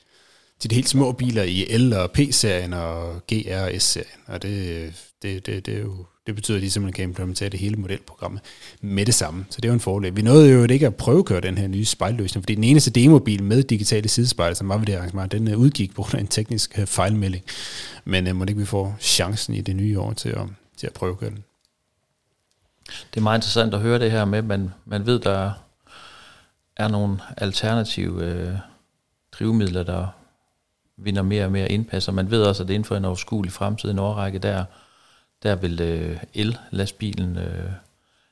[0.61, 4.21] til de helt små biler i L- og P-serien og GR og S-serien.
[4.27, 7.11] Og det, øh, det, det, det er jo det betyder, ligesom, at de simpelthen kan
[7.11, 8.41] implementere det hele modelprogrammet
[8.81, 9.47] med det samme.
[9.51, 10.17] Så det er jo en fordel.
[10.17, 13.63] Vi nåede jo ikke at prøvekøre den her nye spejlløsning, fordi den eneste demobil med
[13.63, 16.79] digitale sidespejl, som var ved det arrangement, den øh, udgik på grund af en teknisk
[16.79, 17.45] øh, fejlmelding.
[18.05, 20.87] Men øh, må det ikke vi får chancen i det nye år til at, til
[20.87, 21.45] at prøvekøre den.
[22.87, 25.53] Det er meget interessant at høre det her med, men man ved, der
[26.77, 28.55] er nogle alternative øh,
[29.33, 30.07] drivmidler, der
[30.97, 33.53] vinder mere og mere indpas, og man ved også, at det inden for en overskuelig
[33.53, 34.65] fremtid, en årrække, der
[35.43, 37.71] der vil øh, el-lastbilen øh,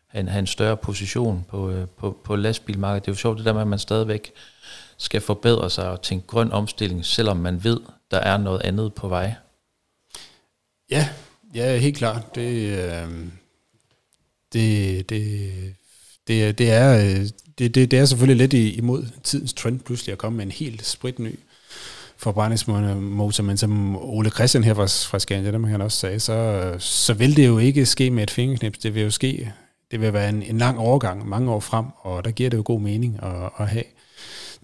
[0.07, 3.07] have en, have en større position på, øh, på, på lastbilmarkedet.
[3.07, 4.33] Det er jo sjovt det der med, at man stadigvæk
[4.97, 9.09] skal forbedre sig og tænke grøn omstilling, selvom man ved, der er noget andet på
[9.09, 9.35] vej.
[10.91, 11.09] Ja,
[11.55, 12.35] ja helt klart.
[12.35, 13.09] Det, øh,
[14.53, 15.75] det, det,
[16.29, 20.19] det, det, er, øh, det, det, det er selvfølgelig lidt imod tidens trend pludselig at
[20.19, 21.39] komme med en helt spritny
[22.19, 27.15] forbrændingsmotor, men som Ole Christian her fra, fra Scania, der han også sagde, så, så
[27.15, 28.79] vil det jo ikke ske med et fingerknips.
[28.79, 29.53] Det vil jo ske,
[29.91, 32.63] det vil være en, en lang overgang, mange år frem, og der giver det jo
[32.67, 33.85] god mening at, at have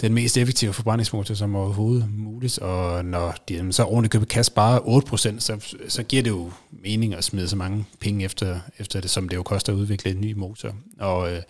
[0.00, 4.78] den mest effektive forbrændingsmotor som overhovedet muligt, og når de så ordentligt køber kasse bare
[4.78, 6.50] 8%, så, så giver det jo
[6.82, 10.10] mening at smide så mange penge efter, efter det, som det jo koster at udvikle
[10.10, 10.74] en ny motor.
[10.98, 11.42] Og øh,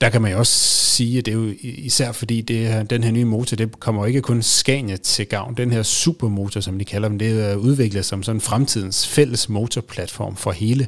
[0.00, 0.52] der kan man jo også
[1.00, 4.06] sige, at det er jo især fordi det her, den her nye motor, det kommer
[4.06, 5.54] ikke kun Scania til gavn.
[5.54, 10.36] Den her supermotor, som de kalder dem, det er udviklet som sådan fremtidens fælles motorplatform
[10.36, 10.86] for hele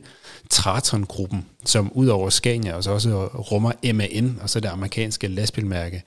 [0.53, 6.03] Traton-gruppen, som udover Scania også, også rummer MAN, og så det amerikanske lastbilmærke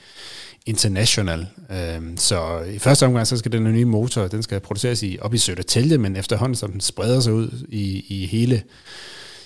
[0.65, 1.47] International.
[1.71, 5.33] Øhm, så i første omgang, så skal den nye motor, den skal produceres i, op
[5.33, 8.63] i Sødertælje, men efterhånden, som den spreder sig ud i, i hele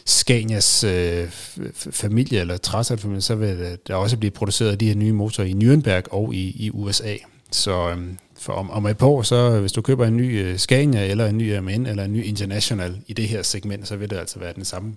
[0.05, 1.27] Scanias øh,
[1.75, 6.03] familie, eller Traton-familie, så vil der også blive produceret de her nye motorer i Nürnberg
[6.11, 7.15] og i, i USA.
[7.51, 10.57] Så øhm, for om, om et par år, så hvis du køber en ny øh,
[10.57, 14.09] Scania, eller en ny MN, eller en ny International i det her segment, så vil
[14.09, 14.95] det altså være den samme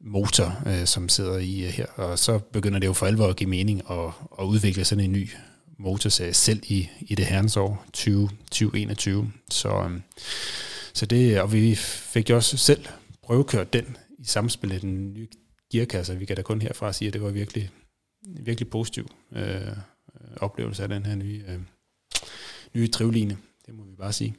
[0.00, 1.86] motor, øh, som sidder i øh, her.
[1.86, 4.10] Og så begynder det jo for alvor at give mening at,
[4.40, 5.28] at udvikle sådan en ny
[5.78, 9.32] motorserie selv i, i det herrens år 20, 2021.
[9.50, 10.00] Så, øh,
[10.92, 12.84] så det, og vi fik jo også selv
[13.22, 15.28] prøvekørt den i samspil med den nye
[15.72, 16.16] gearkasse.
[16.16, 17.70] Vi kan da kun herfra sige, at det var virkelig,
[18.22, 19.76] virkelig positiv øh,
[20.36, 21.58] oplevelse af den her nye, øh,
[22.74, 23.36] nye drivline.
[23.66, 24.36] Det må vi bare sige.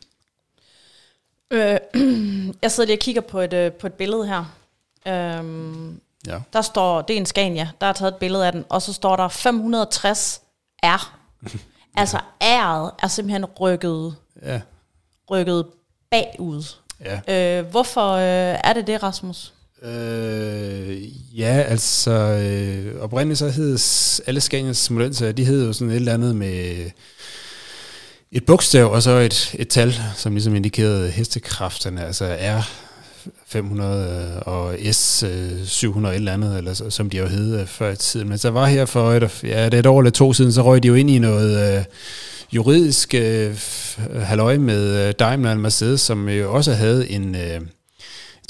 [1.51, 1.77] Øh,
[2.61, 4.57] jeg sidder lige og kigger på et, øh, på et billede her.
[5.07, 6.39] Øhm, ja.
[6.53, 8.93] Der står, det er en Scania, der er taget et billede af den, og så
[8.93, 10.41] står der 560
[10.83, 11.17] R.
[12.01, 14.61] altså R'et er simpelthen rykket, ja.
[15.29, 15.65] rykket
[16.11, 16.63] bagud.
[17.05, 17.59] Ja.
[17.59, 19.53] Øh, hvorfor øh, er det det, Rasmus?
[19.81, 23.77] Øh, ja, altså øh, oprindeligt så hed
[24.27, 26.89] alle Scanias modeller, de hed jo sådan et eller andet med
[28.31, 32.69] et bogstav og så et, et tal, som ligesom indikerede hestekræfterne, altså R
[33.45, 37.95] 500 og S øh, 700 eller andet, eller som de jo hed øh, før i
[37.95, 38.29] tiden.
[38.29, 40.61] Men så var her for et, ja, det er et år eller to siden, så
[40.61, 41.83] røg de jo ind i noget øh,
[42.51, 43.57] juridisk øh,
[44.23, 47.35] halløj med øh, Daimler og Mercedes, som jo også havde en...
[47.35, 47.61] Øh,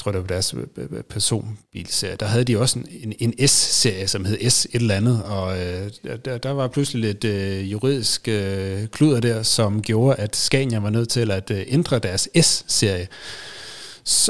[0.01, 4.07] tror det var deres øh, øh, øh, personbilserie, der havde de også en, en S-serie,
[4.07, 5.91] som hed S et eller andet, og øh,
[6.25, 10.89] der, der var pludselig lidt øh, juridisk øh, kluder der, som gjorde, at Scania var
[10.89, 13.07] nødt til at øh, ændre deres S-serie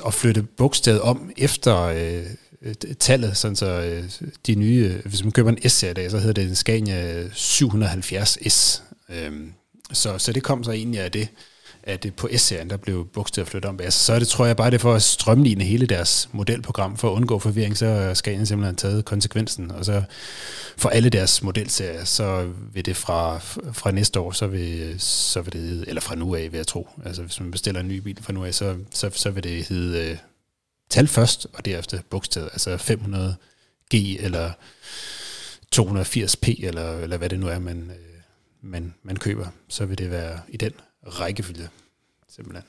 [0.03, 2.25] og flytte bogstavet om efter øh,
[2.99, 4.03] tallet, sådan så øh,
[4.47, 8.81] de nye, hvis man køber en S-serie i dag, så hedder det en Scania 770S.
[9.09, 9.53] Øh, øhm,
[9.93, 11.27] så, så det kom så egentlig af det
[11.83, 13.79] at det på S-serien, der blev bogstavet flyttet om.
[13.79, 17.09] Altså, så er det, tror jeg bare, det for at strømligne hele deres modelprogram, for
[17.09, 20.03] at undgå forvirring, så skal en simpelthen taget konsekvensen, og så
[20.77, 23.37] for alle deres modelserier, så vil det fra,
[23.73, 26.67] fra næste år, så vil, så vil det hedde, eller fra nu af, vil jeg
[26.67, 29.43] tro, altså hvis man bestiller en ny bil fra nu af, så, så, så vil
[29.43, 30.17] det hedde uh,
[30.89, 34.51] tal først, og derefter bogstavet, altså 500G, eller
[35.75, 38.21] 280p, eller, eller hvad det nu er, man, øh,
[38.61, 40.71] man, man køber, så vil det være i den
[41.07, 41.69] rækkefølge,
[42.27, 42.63] simpelthen.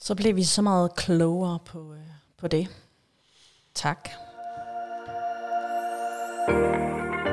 [0.00, 2.00] Så blev vi så meget klogere på, øh,
[2.38, 2.68] på det.
[3.74, 4.08] Tak.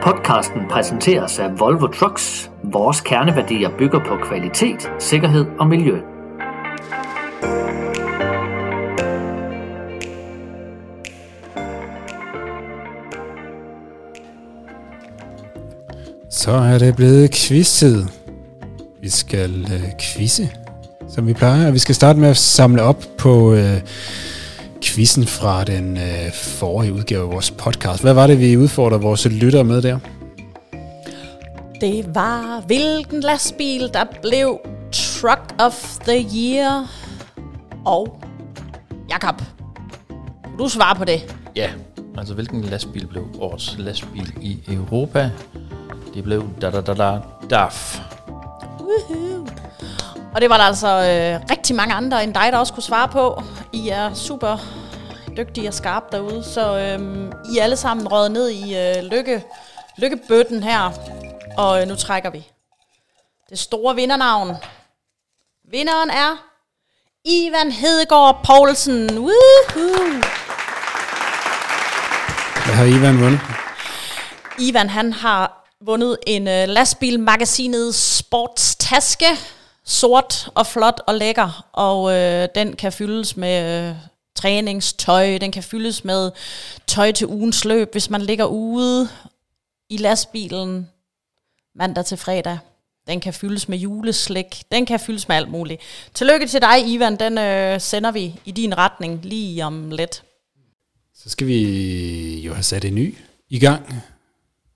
[0.03, 2.51] Podcasten præsenteres af Volvo Trucks.
[2.63, 6.01] Vores kerneværdier bygger på kvalitet, sikkerhed og miljø.
[16.29, 18.14] Så er det blevet quiz-tid.
[19.05, 20.49] Vi skal øh, quizze,
[21.09, 21.67] som vi plejer.
[21.67, 23.81] Og vi skal starte med at samle op på øh,
[24.83, 28.01] quizzen fra den øh, forrige udgave af vores podcast.
[28.01, 29.99] Hvad var det, vi udfordrede vores lyttere med der?
[31.81, 34.59] Det var, hvilken lastbil, der blev
[34.91, 36.91] Truck of the Year.
[37.85, 38.21] Og
[39.09, 39.41] Jakob,
[40.59, 41.35] du svarer på det.
[41.55, 41.69] Ja,
[42.17, 45.31] altså hvilken lastbil blev årets lastbil i Europa?
[46.13, 48.01] Det blev da da da da DAF.
[48.95, 49.47] Woohoo.
[50.35, 53.07] Og det var der altså øh, rigtig mange andre end dig, der også kunne svare
[53.07, 53.43] på.
[53.73, 54.57] I er super
[55.37, 59.43] dygtige og skarpe derude, så øh, I er alle sammen røget ned i øh, lykke,
[59.97, 60.91] lykkebøtten her.
[61.57, 62.47] Og øh, nu trækker vi.
[63.49, 64.55] Det store vindernavn.
[65.71, 66.37] Vinderen er
[67.25, 69.17] Ivan Hedegaard Poulsen.
[69.17, 70.21] Woohoo!
[72.75, 73.39] har Ivan vundet?
[74.59, 79.25] Ivan han har vundet en øh, lastbilmagasinet sportstaske.
[79.83, 81.69] Sort og flot og lækker.
[81.73, 83.95] Og øh, den kan fyldes med Øh,
[84.35, 85.37] træningstøj.
[85.37, 86.31] Den kan fyldes med
[86.87, 89.09] tøj til ugens løb, hvis man ligger ude
[89.89, 90.89] i lastbilen
[91.75, 92.57] mandag til fredag.
[93.07, 94.63] Den kan fyldes med juleslik.
[94.71, 95.81] Den kan fyldes med alt muligt.
[96.13, 97.15] Tillykke til dig, Ivan.
[97.15, 100.23] Den øh, sender vi i din retning lige om lidt.
[101.15, 103.17] Så skal vi jo have sat en ny
[103.49, 103.93] i gang.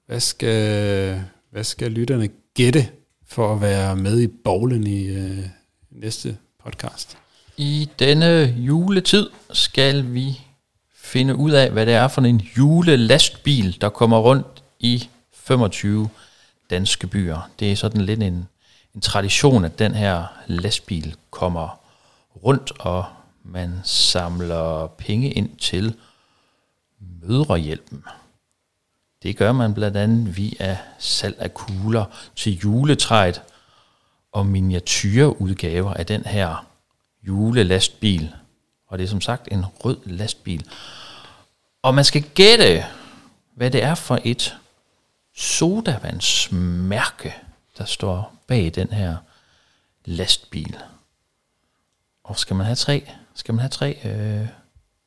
[0.09, 2.89] Hvad skal, hvad skal lytterne gætte
[3.27, 5.45] for at være med i bowlen i øh,
[5.91, 7.17] næste podcast?
[7.57, 10.41] I denne juletid skal vi
[10.95, 16.09] finde ud af, hvad det er for en julelastbil, der kommer rundt i 25
[16.69, 17.49] danske byer.
[17.59, 18.47] Det er sådan lidt en,
[18.95, 21.79] en tradition, at den her lastbil kommer
[22.43, 23.05] rundt, og
[23.43, 25.95] man samler penge ind til
[27.21, 28.03] mødrehjælpen.
[29.23, 32.05] Det gør man blandt andet via salg af kugler
[32.36, 33.41] til juletræet
[34.32, 36.67] og miniatyrudgaver af den her
[37.27, 38.36] julelastbil.
[38.88, 40.65] Og det er som sagt en rød lastbil.
[41.82, 42.86] Og man skal gætte,
[43.55, 44.58] hvad det er for et
[45.36, 47.36] sodavandsmærke,
[47.77, 49.17] der står bag den her
[50.05, 50.77] lastbil.
[52.23, 54.47] Og skal man have tre, skal man have tre øh,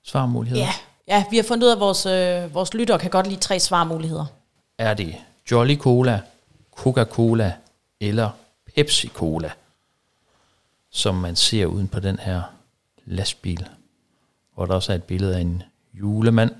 [0.02, 0.64] svarmuligheder?
[0.64, 0.72] Ja,
[1.08, 3.60] ja, vi har fundet ud af, at vores, øh, vores lyttere kan godt lide tre
[3.60, 4.26] svarmuligheder.
[4.78, 5.16] Er det
[5.50, 6.20] Jolly Cola,
[6.76, 7.54] Coca-Cola
[8.00, 8.30] eller
[8.74, 9.52] Pepsi Cola,
[10.90, 12.42] som man ser uden på den her
[13.04, 13.68] lastbil,
[14.54, 15.62] hvor der også er et billede af en
[15.94, 16.54] julemand.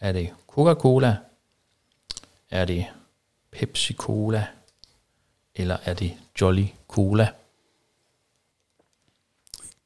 [0.00, 1.16] Er det Coca-Cola,
[2.50, 2.86] er det
[3.50, 4.46] Pepsi Cola,
[5.54, 7.28] eller er det Jolly Cola?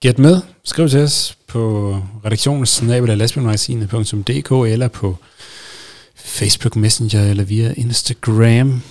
[0.05, 0.41] Gæt med.
[0.65, 5.17] Skriv til os på redaktionssnabelag.dk eller på
[6.15, 8.83] Facebook Messenger eller via Instagram.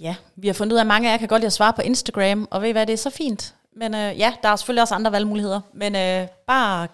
[0.00, 1.72] Ja, vi har fundet ud af, at mange af jer kan godt lide at svare
[1.72, 3.54] på Instagram, og ved I hvad, det er så fint.
[3.76, 5.60] Men øh, ja, der er selvfølgelig også andre valgmuligheder.
[5.74, 6.88] Men øh, bare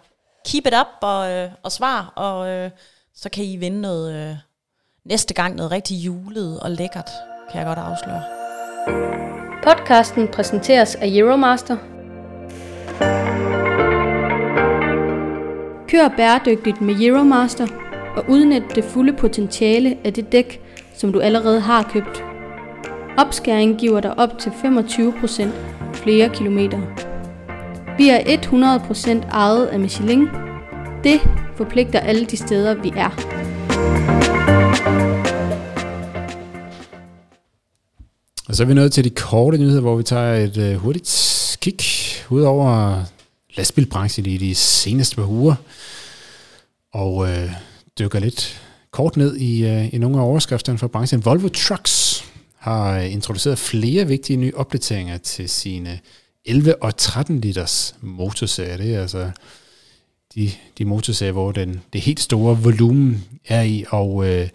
[0.49, 2.71] keep it up og, øh, og svar, og øh,
[3.17, 4.37] så kan I vinde noget, øh,
[5.05, 7.11] næste gang noget rigtig julet og lækkert,
[7.53, 8.23] kan jeg godt afsløre.
[9.63, 11.94] Podcasten præsenteres af Euromaster.
[15.95, 17.67] Kør bæredygtigt med Euromaster
[18.17, 20.61] og udnyt det fulde potentiale af det dæk,
[20.97, 22.25] som du allerede har købt.
[23.19, 25.49] Opskæring giver dig op til 25%
[25.95, 26.79] flere kilometer.
[27.99, 28.19] Vi er
[29.23, 30.29] 100% ejet af Michelin.
[31.05, 31.21] Det
[31.57, 33.11] forpligter alle de steder, vi er.
[38.49, 41.57] Og så er vi nået til de korte nyheder, hvor vi tager et øh, hurtigt
[41.61, 41.77] kig
[42.31, 42.97] ud over
[43.57, 45.55] lastbilbranchen i de seneste par uger,
[46.93, 47.51] og øh,
[47.99, 51.25] dykker lidt kort ned i, øh, i nogle af overskrifterne fra branchen.
[51.25, 52.25] Volvo Trucks
[52.57, 56.01] har introduceret flere vigtige nye opdateringer til sine
[56.45, 58.77] 11 og 13 liters motorserier.
[58.77, 59.31] Det er altså
[60.35, 63.85] de, de motorserier, hvor den, det helt store volumen er i.
[63.89, 64.49] Og øh,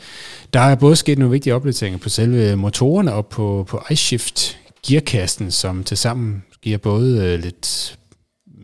[0.54, 5.52] der er både sket nogle vigtige opdateringer på selve motorerne og på, på iShift gearkassen,
[5.52, 7.99] som tilsammen giver både øh, lidt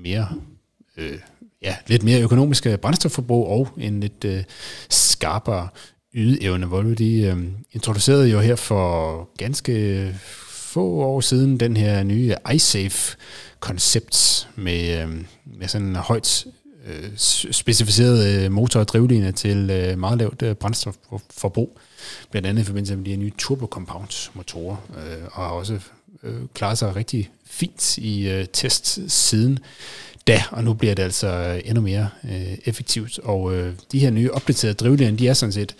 [0.05, 0.27] mere
[0.97, 1.19] øh,
[1.61, 4.43] ja, lidt mere økonomisk øh, brændstofforbrug og en lidt øh,
[4.89, 5.67] skarpere
[6.13, 6.65] ydeevne.
[6.65, 7.37] Volvo de øh,
[7.71, 10.15] introducerede jo her for ganske
[10.75, 15.09] få år siden den her nye iSafe-koncept med, øh,
[15.45, 16.45] med sådan en højt
[16.85, 17.09] øh,
[17.51, 21.79] specificeret øh, motor- og drivlinjer til øh, meget lavt øh, brændstofforbrug,
[22.31, 25.79] blandt andet i forbindelse med de her nye turbo compound motorer, øh, og har også
[26.25, 29.59] øh, klaret sig rigtig fint i øh, test siden
[30.27, 33.19] da, og nu bliver det altså øh, endnu mere øh, effektivt.
[33.19, 35.75] Og øh, de her nye opdaterede drivlinjer, de er sådan set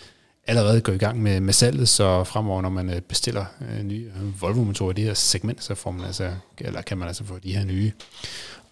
[0.46, 4.10] allerede gået i gang med, med salget, så fremover, når man øh, bestiller øh, nye
[4.16, 7.38] øh, Volvo-motorer i det her segment, så får man altså, eller kan man altså få
[7.38, 7.92] de her nye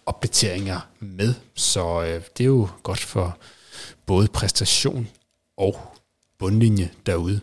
[0.05, 1.33] opdateringer med.
[1.55, 3.37] Så øh, det er jo godt for
[4.05, 5.07] både præstation
[5.57, 5.79] og
[6.39, 7.41] bundlinje derude.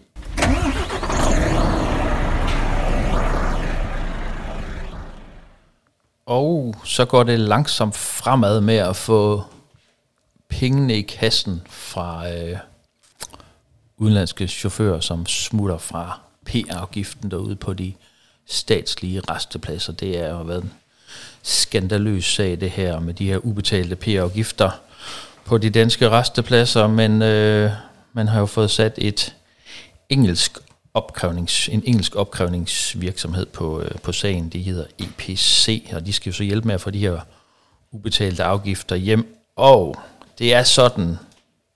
[6.33, 9.43] Og så går det langsomt fremad med at få
[10.49, 12.57] pengene i kassen fra øh,
[13.97, 17.93] udenlandske chauffører, som smutter fra P-afgiften derude på de
[18.47, 19.93] statslige restepladser.
[19.93, 20.73] Det er jo været en
[21.43, 24.71] skandaløs sag, det her med de her ubetalte P-afgifter
[25.45, 27.71] på de danske restepladser, men øh,
[28.13, 29.35] man har jo fået sat et
[30.09, 30.59] engelsk
[30.95, 34.49] opkrævnings, en engelsk opkrævningsvirksomhed på, øh, på sagen.
[34.49, 37.21] De hedder EPC, og de skal jo så hjælpe med at få de her
[37.93, 39.37] ubetalte afgifter hjem.
[39.57, 39.97] Og
[40.39, 41.19] det er sådan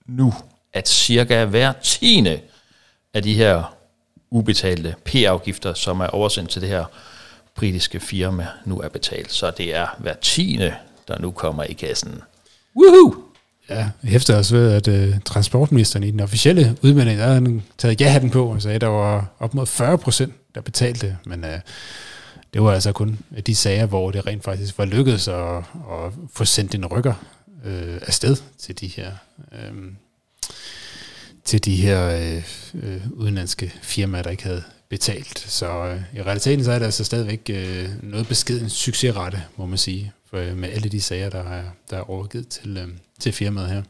[0.05, 0.33] nu,
[0.73, 2.41] at cirka hver tiende
[3.13, 3.73] af de her
[4.29, 6.85] ubetalte P-afgifter, som er oversendt til det her
[7.55, 9.31] britiske firma, nu er betalt.
[9.31, 10.75] Så det er hver tiende,
[11.07, 12.21] der nu kommer i kassen.
[12.75, 13.23] Woohoo!
[13.69, 17.63] Ja, jeg hæfter også ved, at uh, transportministeren i den officielle udmelding, der havde han
[17.77, 21.43] taget ja-hatten på og sagde, at der var op mod 40 procent, der betalte, men
[21.43, 21.49] uh,
[22.53, 26.45] det var altså kun de sager, hvor det rent faktisk var lykkedes at, at få
[26.45, 27.13] sendt en rykker
[27.65, 29.11] uh, afsted til de her
[29.51, 29.77] uh,
[31.45, 32.43] til de her uh,
[32.73, 35.39] uh, udenlandske firmaer, der ikke havde betalt.
[35.47, 39.77] Så uh, i realiteten så er det altså stadigvæk uh, noget beskeden succesrette, må man
[39.77, 42.87] sige, for, øh, med alle de sager, der er, der er overgivet til, øh,
[43.19, 43.83] til firmaet her.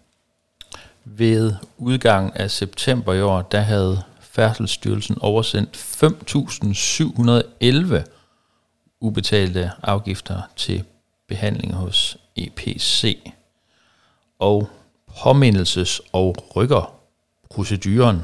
[1.05, 8.03] Ved udgangen af september i år, der havde Færdselsstyrelsen oversendt 5.711
[8.99, 10.83] ubetalte afgifter til
[11.27, 13.17] behandling hos EPC.
[14.39, 14.69] Og
[15.11, 18.21] påmindelses- og rykkerproceduren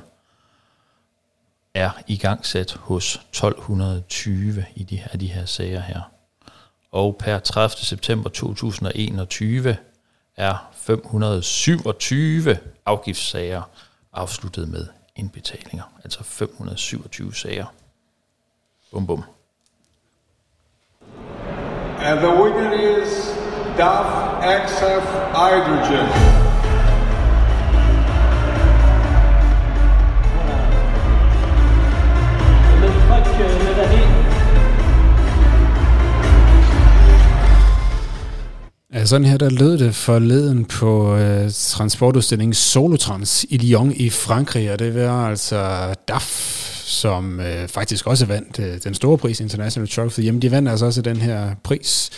[1.73, 6.01] er i gang sat hos 1220 i de her, de her sager her.
[6.93, 7.85] Og per 30.
[7.85, 9.77] september 2021
[10.37, 13.61] er 527 afgiftssager
[14.13, 15.83] afsluttet med indbetalinger.
[16.03, 17.65] Altså 527 sager.
[18.91, 19.23] Bum bum.
[21.99, 23.09] And the winner is
[23.77, 24.05] DAF
[24.67, 26.43] XF Hydrogen.
[38.93, 44.71] Ja, sådan her der lød det forleden på øh, transportudstillingen Solotrans i Lyon i Frankrig,
[44.71, 46.29] og det var altså DAF,
[46.85, 50.39] som øh, faktisk også vandt øh, den store pris, International Truck of the Year.
[50.39, 52.09] De vandt altså også den her pris,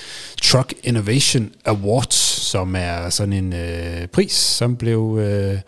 [0.43, 2.15] Truck Innovation Awards,
[2.49, 5.19] som er sådan en øh, pris, som blev...
[5.21, 5.59] Øh,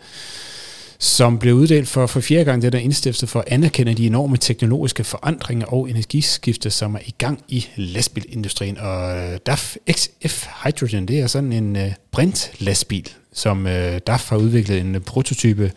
[0.98, 2.62] som blev uddelt for, for fjerde gang.
[2.62, 7.14] Det der indstiftet for at anerkende de enorme teknologiske forandringer og energiskifte, som er i
[7.18, 8.78] gang i lastbilindustrien.
[8.78, 14.36] Og øh, DAF XF Hydrogen, det er sådan en uh, brint-lastbil, som uh, DAF har
[14.36, 15.72] udviklet en uh, prototype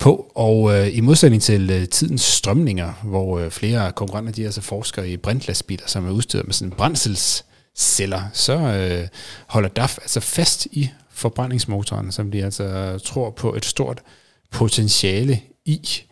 [0.00, 4.46] på, og øh, i modsætning til øh, tidens strømninger, hvor øh, flere konkurrenter de er
[4.46, 9.08] altså forskere i brintlastbiler, som er udstyret med sådan brændselsceller, så øh,
[9.46, 14.02] holder DAF altså fast i forbrændingsmotoren, som de altså tror på et stort
[14.50, 16.02] potentiale i.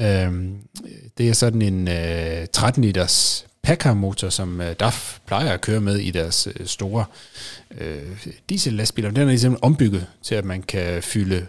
[0.00, 0.56] Øhm,
[1.18, 5.96] det er sådan en øh, 13 liters Packard-motor, som øh, DAF plejer at køre med
[5.96, 7.04] i deres øh, store
[7.78, 9.10] øh, diesel-lastbiler.
[9.10, 11.46] Den er ligesom ombygget til, at man kan fylde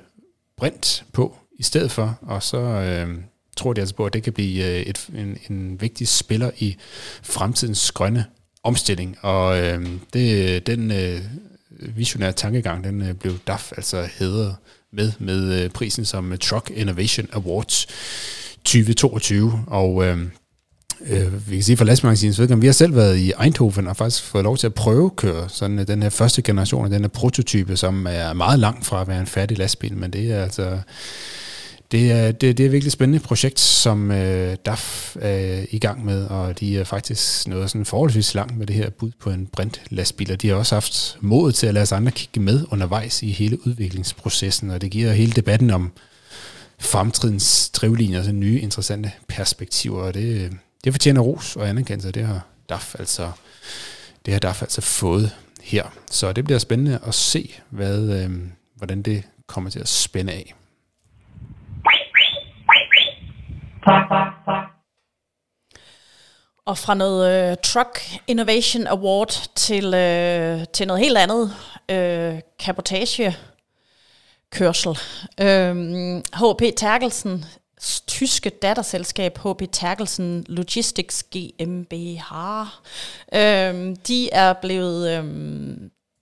[0.57, 3.15] brint på i stedet for, og så øh,
[3.57, 6.75] tror de altså på, at det kan blive øh, et, en, en vigtig spiller i
[7.23, 8.25] fremtidens grønne
[8.63, 9.17] omstilling.
[9.21, 11.21] Og øh, det, den øh,
[11.69, 14.55] visionære tankegang, den øh, blev DAF altså hedret
[14.93, 17.87] med med øh, prisen som øh, Truck Innovation Awards
[18.63, 19.63] 2022.
[19.67, 20.17] Og øh,
[21.07, 24.23] øh, vi kan sige fra lastmagasinets vedkommende, vi har selv været i Eindhoven og faktisk
[24.23, 27.07] fået lov til at prøve køre sådan øh, den her første generation af den her
[27.07, 30.79] prototype, som er meget langt fra at være en færdig lastbil, men det er altså
[31.91, 36.05] det er, det, det er et virkelig spændende projekt, som øh, DAF er i gang
[36.05, 39.47] med, og de er faktisk noget sådan forholdsvis langt med det her bud på en
[39.47, 43.23] brintlastbil, og de har også haft mod til at lade os andre kigge med undervejs
[43.23, 45.91] i hele udviklingsprocessen, og det giver hele debatten om
[46.79, 50.51] fremtidens drivlinjer, sådan nye interessante perspektiver, og det,
[50.83, 53.31] det fortjener ros og anerkendelse, det har DAF altså,
[54.25, 55.83] det har DAF altså fået her.
[56.11, 58.31] Så det bliver spændende at se, hvad, øh,
[58.75, 60.53] hvordan det kommer til at spænde af.
[66.65, 71.55] Og fra noget uh, Truck Innovation Award til, uh, til noget helt andet,
[71.89, 73.37] øh, uh, cabotage
[74.51, 74.89] kørsel.
[74.89, 77.45] Uh, øhm, HP Terkelsen,
[78.07, 85.19] tyske datterselskab HP Terkelsen Logistics GmbH, uh, øhm, de er blevet...
[85.19, 85.29] Uh,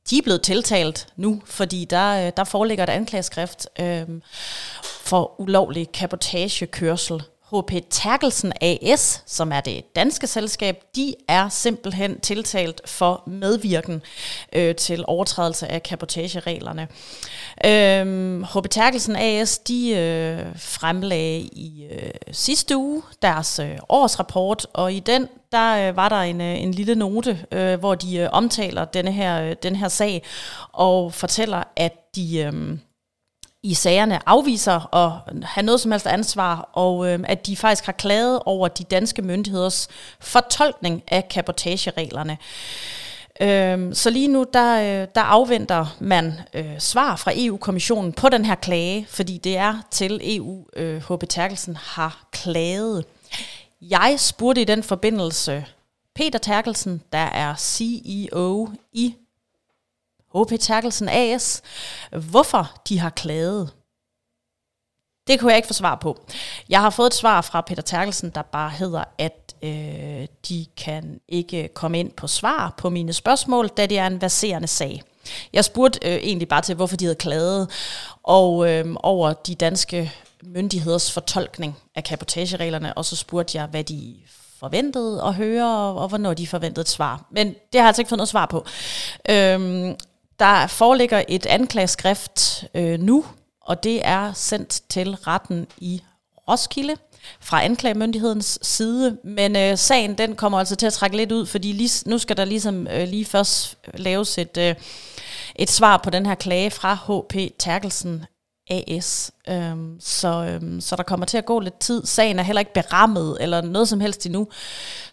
[0.09, 4.07] de er blevet tiltalt nu, fordi der, der foreligger et anklageskrift øh,
[4.84, 12.82] for ulovlig kabotagekørsel HP Terkelsen AS, som er det danske selskab, de er simpelthen tiltalt
[12.86, 14.02] for medvirken
[14.54, 16.88] øh, til overtrædelse af kapotagereglerne.
[17.66, 24.93] Øh, HP Terkelsen AS, de øh, fremlagde i øh, sidste uge deres øh, årsrapport, og
[24.93, 28.30] i den der øh, var der en, øh, en lille note, øh, hvor de øh,
[28.32, 30.24] omtaler denne her, øh, den her sag,
[30.72, 32.38] og fortæller, at de...
[32.38, 32.78] Øh,
[33.68, 35.11] i sagerne afviser at
[35.43, 39.22] have noget som helst ansvar, og øh, at de faktisk har klaget over de danske
[39.22, 39.88] myndigheders
[40.20, 42.38] fortolkning af kapotagereglerne.
[43.41, 48.45] Øh, så lige nu, der, øh, der afventer man øh, svar fra EU-kommissionen på den
[48.45, 51.30] her klage, fordi det er til EU, øh, H.P.
[51.30, 53.05] Terkelsen har klaget.
[53.82, 55.65] Jeg spurgte i den forbindelse
[56.15, 59.15] Peter Terkelsen, der er CEO i
[60.36, 60.59] H.P.
[60.59, 61.61] Terkelsen AS,
[62.11, 63.69] hvorfor de har klaget.
[65.28, 66.17] Det kunne jeg ikke få svar på.
[66.69, 71.19] Jeg har fået et svar fra Peter Terkelsen, der bare hedder, at øh, de kan
[71.28, 75.01] ikke komme ind på svar på mine spørgsmål, da det er en verserende sag.
[75.53, 77.69] Jeg spurgte øh, egentlig bare til, hvorfor de havde klaget
[78.23, 80.11] og, øh, over de danske
[80.43, 84.15] myndigheders fortolkning af kapotagereglerne, og så spurgte jeg, hvad de
[84.59, 87.25] forventede at høre, og, og hvornår de forventede et svar.
[87.32, 88.65] Men det har jeg altså ikke fået noget svar på.
[89.30, 89.95] Øhm,
[90.39, 93.25] der foreligger et anklageskrift øh, nu,
[93.61, 96.03] og det er sendt til retten i
[96.47, 96.95] Roskilde
[97.39, 101.71] fra anklagemyndighedens side, men øh, sagen den kommer altså til at trække lidt ud, fordi
[101.71, 104.75] lige, nu skal der ligesom øh, lige først øh, laves et, øh,
[105.55, 108.25] et svar på den her klage fra HP Terkelsen
[108.69, 109.31] AS.
[109.49, 112.05] Øhm, så, øhm, så der kommer til at gå lidt tid.
[112.05, 114.47] Sagen er heller ikke berammet eller noget som helst endnu.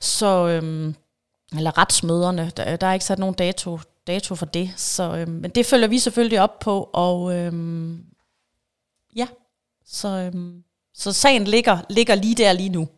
[0.01, 0.95] Så, øhm,
[1.57, 4.71] eller retsmøderne, der, der er ikke sat nogen dato, dato for det.
[4.77, 8.05] Så, øhm, men det følger vi selvfølgelig op på, og øhm,
[9.17, 9.27] ja,
[9.87, 12.89] så, øhm, så sagen ligger, ligger lige der lige nu.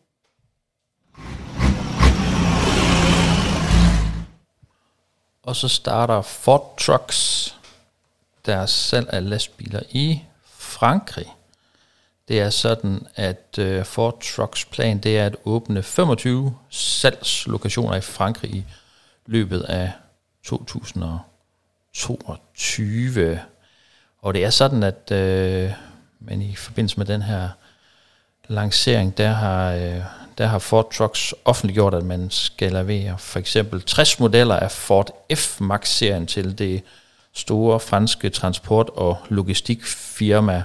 [5.43, 7.55] Og så starter Ford Trucks
[8.45, 11.33] deres salg af lastbiler i Frankrig.
[12.27, 18.01] Det er sådan, at øh, Ford Trucks plan det er at åbne 25 salgslokationer i
[18.01, 18.65] Frankrig i
[19.25, 19.91] løbet af
[20.47, 23.39] 2022.
[24.21, 25.71] Og det er sådan, at øh,
[26.19, 27.49] men i forbindelse med den her
[28.47, 30.01] lancering, der har, øh,
[30.37, 35.25] der har Ford Trucks offentliggjort, at man skal levere for eksempel 60 modeller af Ford
[35.33, 36.83] F-Max-serien til det
[37.33, 40.63] store franske transport- og logistikfirma,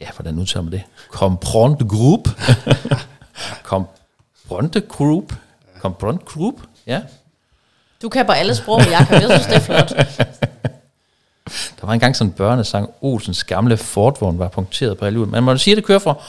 [0.00, 0.82] ja, hvordan udtaler man det?
[1.08, 2.28] Compront Group.
[3.70, 5.34] Compront Group.
[5.80, 6.54] Compront Group,
[6.86, 7.02] ja.
[8.02, 9.22] Du kan på alle sprog, jeg kan.
[9.22, 9.90] Jeg synes, det er flot.
[11.80, 15.26] Der var engang sådan en børnesang, Olsens gamle Ford-vogn var punkteret på alle ud.
[15.26, 16.22] Men man må sige, at det kører for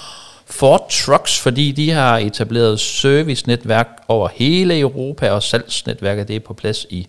[0.46, 6.54] Ford Trucks, fordi de har etableret servicenetværk over hele Europa, og salgsnetværket det er på
[6.54, 7.08] plads i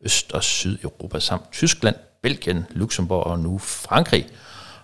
[0.00, 4.26] Øst- og Sydeuropa samt Tyskland, Belgien, Luxembourg og nu Frankrig.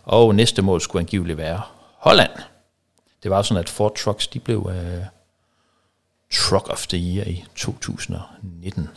[0.05, 1.61] Og næste mål skulle angiveligt være
[1.99, 2.31] Holland.
[3.23, 4.73] Det var sådan, at Ford Trucks de blev uh,
[6.33, 8.89] Truck of the Year i 2019.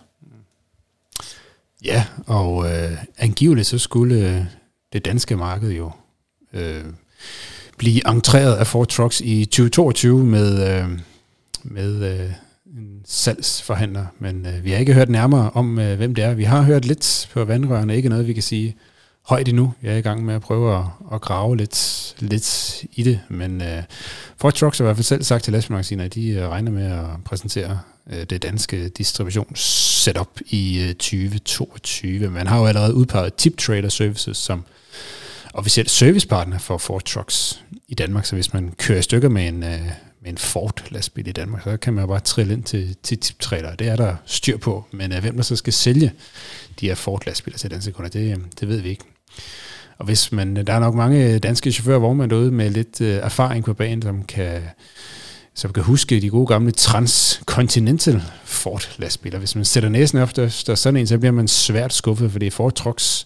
[1.85, 4.45] Ja, og øh, angiveligt så skulle øh,
[4.93, 5.91] det danske marked jo
[6.53, 6.83] øh,
[7.77, 10.99] blive entreret af Ford Trucks i 2022 med, øh,
[11.63, 12.31] med øh,
[12.77, 16.33] en salgsforhandler, men øh, vi har ikke hørt nærmere om, øh, hvem det er.
[16.33, 18.75] Vi har hørt lidt på vandrørene, ikke noget, vi kan sige
[19.25, 19.73] højt endnu.
[19.83, 23.61] Jeg er i gang med at prøve at, at grave lidt, lidt i det, men
[23.61, 23.83] øh,
[24.37, 26.85] Ford Trucks har i hvert fald selv sagt til lastbilmagasinet, at de øh, regner med
[26.85, 27.79] at præsentere
[28.09, 32.29] Øh, det danske distributionssetup i øh, 2022.
[32.29, 34.65] Man har jo allerede udpeget Tip Trader Services som
[35.53, 39.63] officiel servicepartner for Ford Trucks i Danmark, så hvis man kører i stykker med en,
[39.63, 39.79] øh,
[40.21, 43.17] med en Ford lastbil i Danmark, så kan man jo bare trille ind til, til
[43.17, 43.75] Tip Trader.
[43.75, 46.11] Det er der styr på, men øh, hvem der så skal sælge
[46.79, 49.03] de her Ford lastbiler til danske kunder, det, øh, det ved vi ikke.
[49.97, 53.15] Og hvis man, der er nok mange danske chauffører og vognmænd derude med lidt øh,
[53.15, 54.61] erfaring på banen, som kan,
[55.55, 59.39] som kan huske de gode gamle Transcontinental Ford lastbiler.
[59.39, 62.51] Hvis man sætter næsen efter sådan en, så bliver man svært skuffet, for det er
[62.51, 63.25] Ford Trucks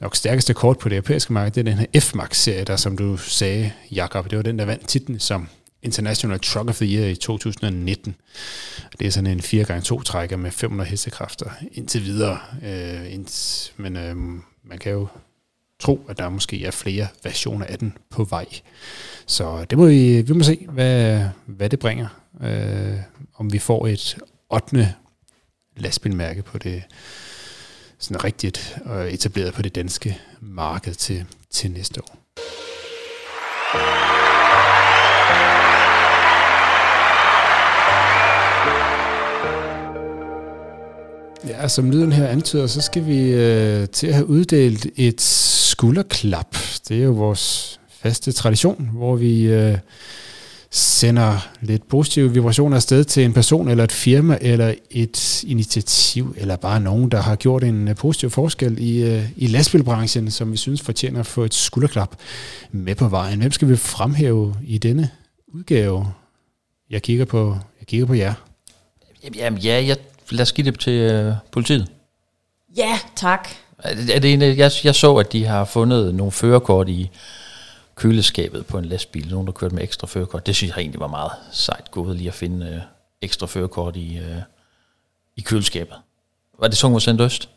[0.00, 3.16] nok stærkeste kort på det europæiske marked, det er den her F-Max-serie, der som du
[3.16, 5.48] sagde, Jakob, det var den, der vandt titlen som
[5.82, 8.14] International Truck of the Year i 2019.
[8.98, 12.38] Det er sådan en 4x2 trækker med 500 hestekræfter indtil videre.
[12.64, 13.26] Øh, ind,
[13.76, 14.16] men øh,
[14.64, 15.08] man kan jo
[15.80, 18.46] tro, at der måske er flere versioner af den på vej.
[19.26, 22.06] Så det må vi, vi må se, hvad, hvad det bringer.
[22.42, 22.96] Øh,
[23.34, 24.18] om vi får et
[24.50, 24.94] 8.
[25.76, 26.82] lastbilmærke på det
[27.98, 32.16] sådan rigtigt og etableret på det danske marked til, til næste år.
[41.48, 45.20] Ja, som lyden her antyder, så skal vi øh, til at have uddelt et
[45.80, 46.56] skulderklap.
[46.88, 49.78] Det er jo vores faste tradition, hvor vi øh,
[50.70, 56.56] sender lidt positive vibrationer afsted til en person eller et firma eller et initiativ, eller
[56.56, 60.56] bare nogen, der har gjort en øh, positiv forskel i, øh, i lastbilbranchen, som vi
[60.56, 62.16] synes fortjener at få et skulderklap
[62.72, 63.40] med på vejen.
[63.40, 65.10] Hvem skal vi fremhæve i denne
[65.48, 66.12] udgave?
[66.90, 68.34] Jeg kigger på, jeg kigger på jer.
[69.36, 69.96] Jamen ja, jeg
[70.30, 71.86] lad os give det til øh, politiet.
[72.76, 73.48] Ja, tak.
[73.84, 77.10] Er det, en, jeg, jeg så, at de har fundet nogle førerkort i
[77.94, 79.30] køleskabet på en lastbil.
[79.30, 80.46] Nogen, der kørte med ekstra førerkort.
[80.46, 82.80] Det synes jeg egentlig var meget sejt gået lige at finde øh,
[83.22, 84.42] ekstra førerkort i, øh,
[85.36, 85.96] i køleskabet.
[86.58, 87.48] Var det Tungvognscenter Øst?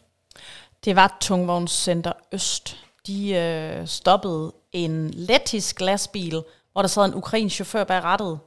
[0.85, 2.77] Det var Tungvognscenter Øst.
[3.07, 8.39] De øh, stoppede en lettisk lastbil, hvor der sad en ukrainsk chauffør bag rattet.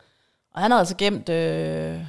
[0.55, 2.01] Og han havde altså gemt øh,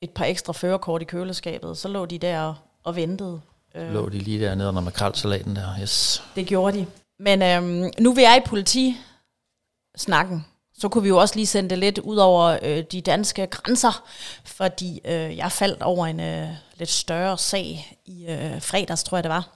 [0.00, 1.78] et par ekstra førerkort i køleskabet.
[1.78, 2.54] Så lå de der
[2.84, 3.40] og ventede.
[3.74, 3.92] Øh.
[3.92, 6.22] Lå de lige der nede under makralsalaten der, yes.
[6.36, 6.86] Det gjorde de.
[7.18, 10.46] Men øhm, nu vi er i politisnakken,
[10.78, 14.04] så kunne vi jo også lige sende det lidt ud over øh, de danske grænser,
[14.44, 16.48] fordi øh, jeg faldt over en øh,
[16.78, 19.48] lidt større sag i øh, fredags, tror jeg det var,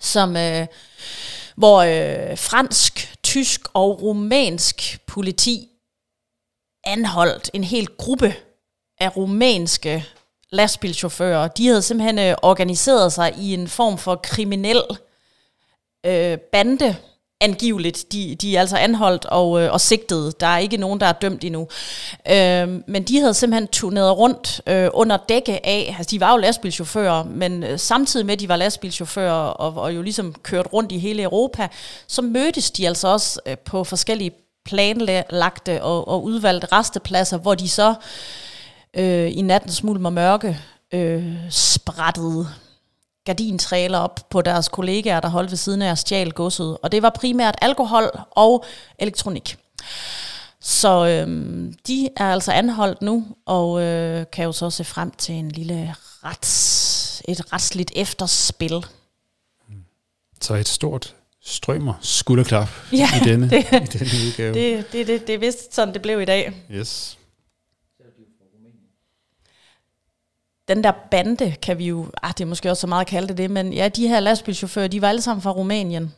[0.00, 0.66] som, øh,
[1.56, 5.68] hvor øh, fransk, tysk og rumænsk politi
[6.84, 8.34] anholdt en hel gruppe
[8.98, 10.04] af rumænske
[10.52, 11.48] lastbilchauffører.
[11.48, 14.82] De havde simpelthen øh, organiseret sig i en form for kriminel
[16.06, 16.96] øh, bande,
[17.40, 18.12] angiveligt.
[18.12, 20.40] De, de er altså anholdt og, øh, og sigtet.
[20.40, 21.68] Der er ikke nogen, der er dømt endnu.
[22.30, 26.36] Øh, men de havde simpelthen turneret rundt øh, under dække af, altså de var jo
[26.36, 30.92] lastbilchauffører, men øh, samtidig med, at de var lastbilchauffører og, og jo ligesom kørt rundt
[30.92, 31.68] i hele Europa,
[32.06, 34.32] så mødtes de altså også øh, på forskellige
[34.64, 37.96] planlagte og, og udvalgte restepladser, hvor de så øh,
[39.02, 40.58] i nattens mulm og mørke
[40.92, 42.48] øh, sprættede
[43.24, 46.78] gardintræler op på deres kollegaer, der holdt ved siden af at stjal godset.
[46.82, 48.64] Og det var primært alkohol og
[48.98, 49.56] elektronik.
[50.60, 55.34] Så øhm, de er altså anholdt nu, og øh, kan jo så se frem til
[55.34, 55.94] en lille
[56.24, 58.86] rets, et retsligt efterspil.
[60.40, 64.54] Så et stort strømmer skulderklap ja, i denne, det, i denne udgave.
[64.76, 66.64] Det, det, det, det er vist sådan, det blev i dag.
[66.70, 67.18] Yes.
[70.68, 73.28] Den der bande, kan vi jo, ah, det er måske også så meget at kalde
[73.28, 76.14] det det, men ja, de her lastbilchauffører, de var alle sammen fra Rumænien.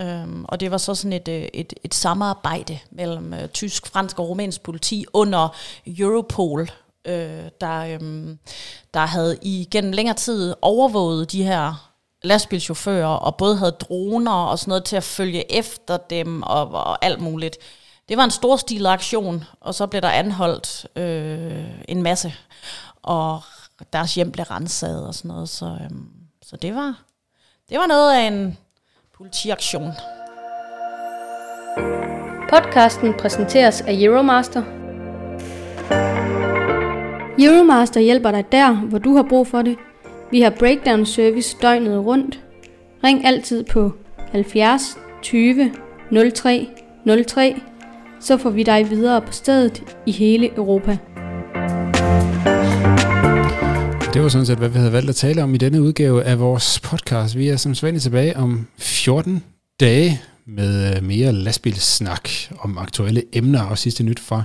[0.00, 4.18] Øhm, og det var så sådan et, øh, et, et samarbejde mellem øh, tysk, fransk
[4.18, 5.56] og rumænsk politi under
[5.86, 6.70] Europol,
[7.04, 8.36] øh, der, øh,
[8.94, 11.90] der havde i gennem længere tid overvåget de her
[12.22, 17.04] lastbilchauffører, og både havde droner og sådan noget til at følge efter dem og, og
[17.04, 17.58] alt muligt.
[18.08, 22.34] Det var en storstilet aktion, og så blev der anholdt øh, en masse
[23.08, 23.42] og
[23.92, 25.48] deres hjem blev renset og sådan noget.
[25.48, 26.08] Så, øhm,
[26.42, 27.02] så det, var,
[27.70, 28.58] det var noget af en
[29.16, 29.92] politiaktion.
[32.50, 34.62] Podcasten præsenteres af Euromaster.
[37.38, 39.76] Euromaster hjælper dig der, hvor du har brug for det.
[40.30, 42.40] Vi har breakdown service døgnet rundt.
[43.04, 43.92] Ring altid på
[44.32, 45.72] 70 20
[46.34, 46.68] 03
[47.26, 47.60] 03,
[48.20, 50.98] så får vi dig videre på stedet i hele Europa.
[54.18, 56.38] Det var sådan set, hvad vi havde valgt at tale om i denne udgave af
[56.38, 57.36] vores podcast.
[57.36, 59.44] Vi er som sædvanligt tilbage om 14
[59.80, 64.42] dage med øh, mere lastbilsnak om aktuelle emner og sidste nyt fra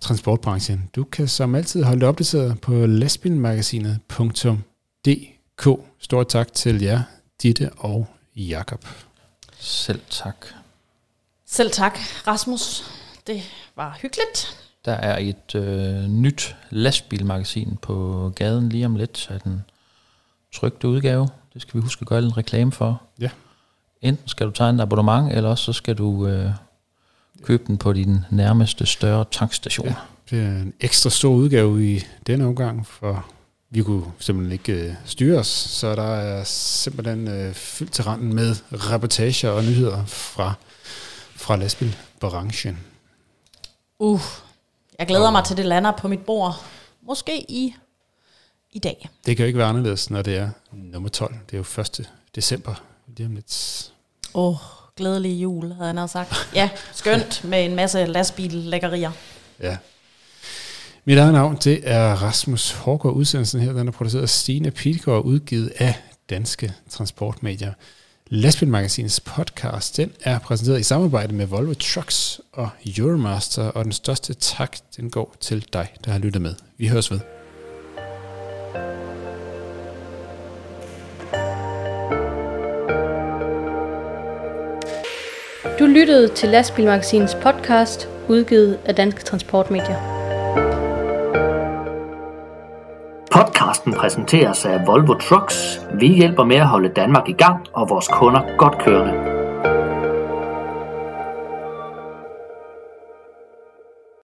[0.00, 0.90] transportbranchen.
[0.96, 5.68] Du kan som altid holde dig opdateret på lastbilmagasinet.dk.
[6.00, 7.02] Stort tak til jer,
[7.42, 8.84] Ditte og Jakob.
[9.58, 10.46] Selv tak.
[11.46, 12.84] Selv tak, Rasmus.
[13.26, 13.42] Det
[13.76, 14.65] var hyggeligt.
[14.86, 19.64] Der er et øh, nyt lastbilmagasin på gaden lige om lidt af den
[20.52, 21.28] trygte udgave.
[21.54, 23.02] Det skal vi huske at gøre en reklame for.
[23.20, 23.30] Ja.
[24.02, 26.50] Enten skal du tegne et abonnement, eller også så skal du øh,
[27.42, 29.86] købe den på din nærmeste større tankstation.
[29.86, 29.94] Ja,
[30.30, 33.26] det er en ekstra stor udgave i denne omgang, for
[33.70, 38.34] vi kunne simpelthen ikke øh, styre os, så der er simpelthen øh, fyldt til randen
[38.34, 40.54] med reportager og nyheder fra,
[41.36, 42.78] fra lastbilbranchen.
[43.98, 44.20] Uh,
[44.98, 46.64] jeg glæder mig til, det lander på mit bord.
[47.02, 47.74] Måske i,
[48.72, 49.08] i dag.
[49.26, 51.34] Det kan jo ikke være anderledes, når det er nummer 12.
[51.50, 52.10] Det er jo 1.
[52.34, 52.74] december.
[53.16, 53.92] Det er lidt...
[54.34, 54.56] Åh, oh,
[54.96, 56.50] glædelig jul, havde han sagt.
[56.54, 59.10] Ja, skønt med en masse lastbillækkerier.
[59.60, 59.76] Ja.
[61.04, 63.14] Mit eget navn, det er Rasmus Hårgaard.
[63.14, 65.94] Udsendelsen her, den er produceret af Stine Pilgaard, udgivet af
[66.30, 67.72] Danske Transportmedier.
[68.30, 72.68] Lastbilmagasinets podcast, den er præsenteret i samarbejde med Volvo Trucks og
[72.98, 76.54] Euromaster, og den største tak, den går til dig, der har lyttet med.
[76.78, 77.20] Vi høres ved.
[85.78, 90.15] Du lyttede til Lastbilmagasinets podcast, udgivet af Danske Transportmedier.
[93.66, 95.80] Podcasten præsenteres af Volvo Trucks.
[95.94, 99.35] Vi hjælper med at holde Danmark i gang og vores kunder godt kørende.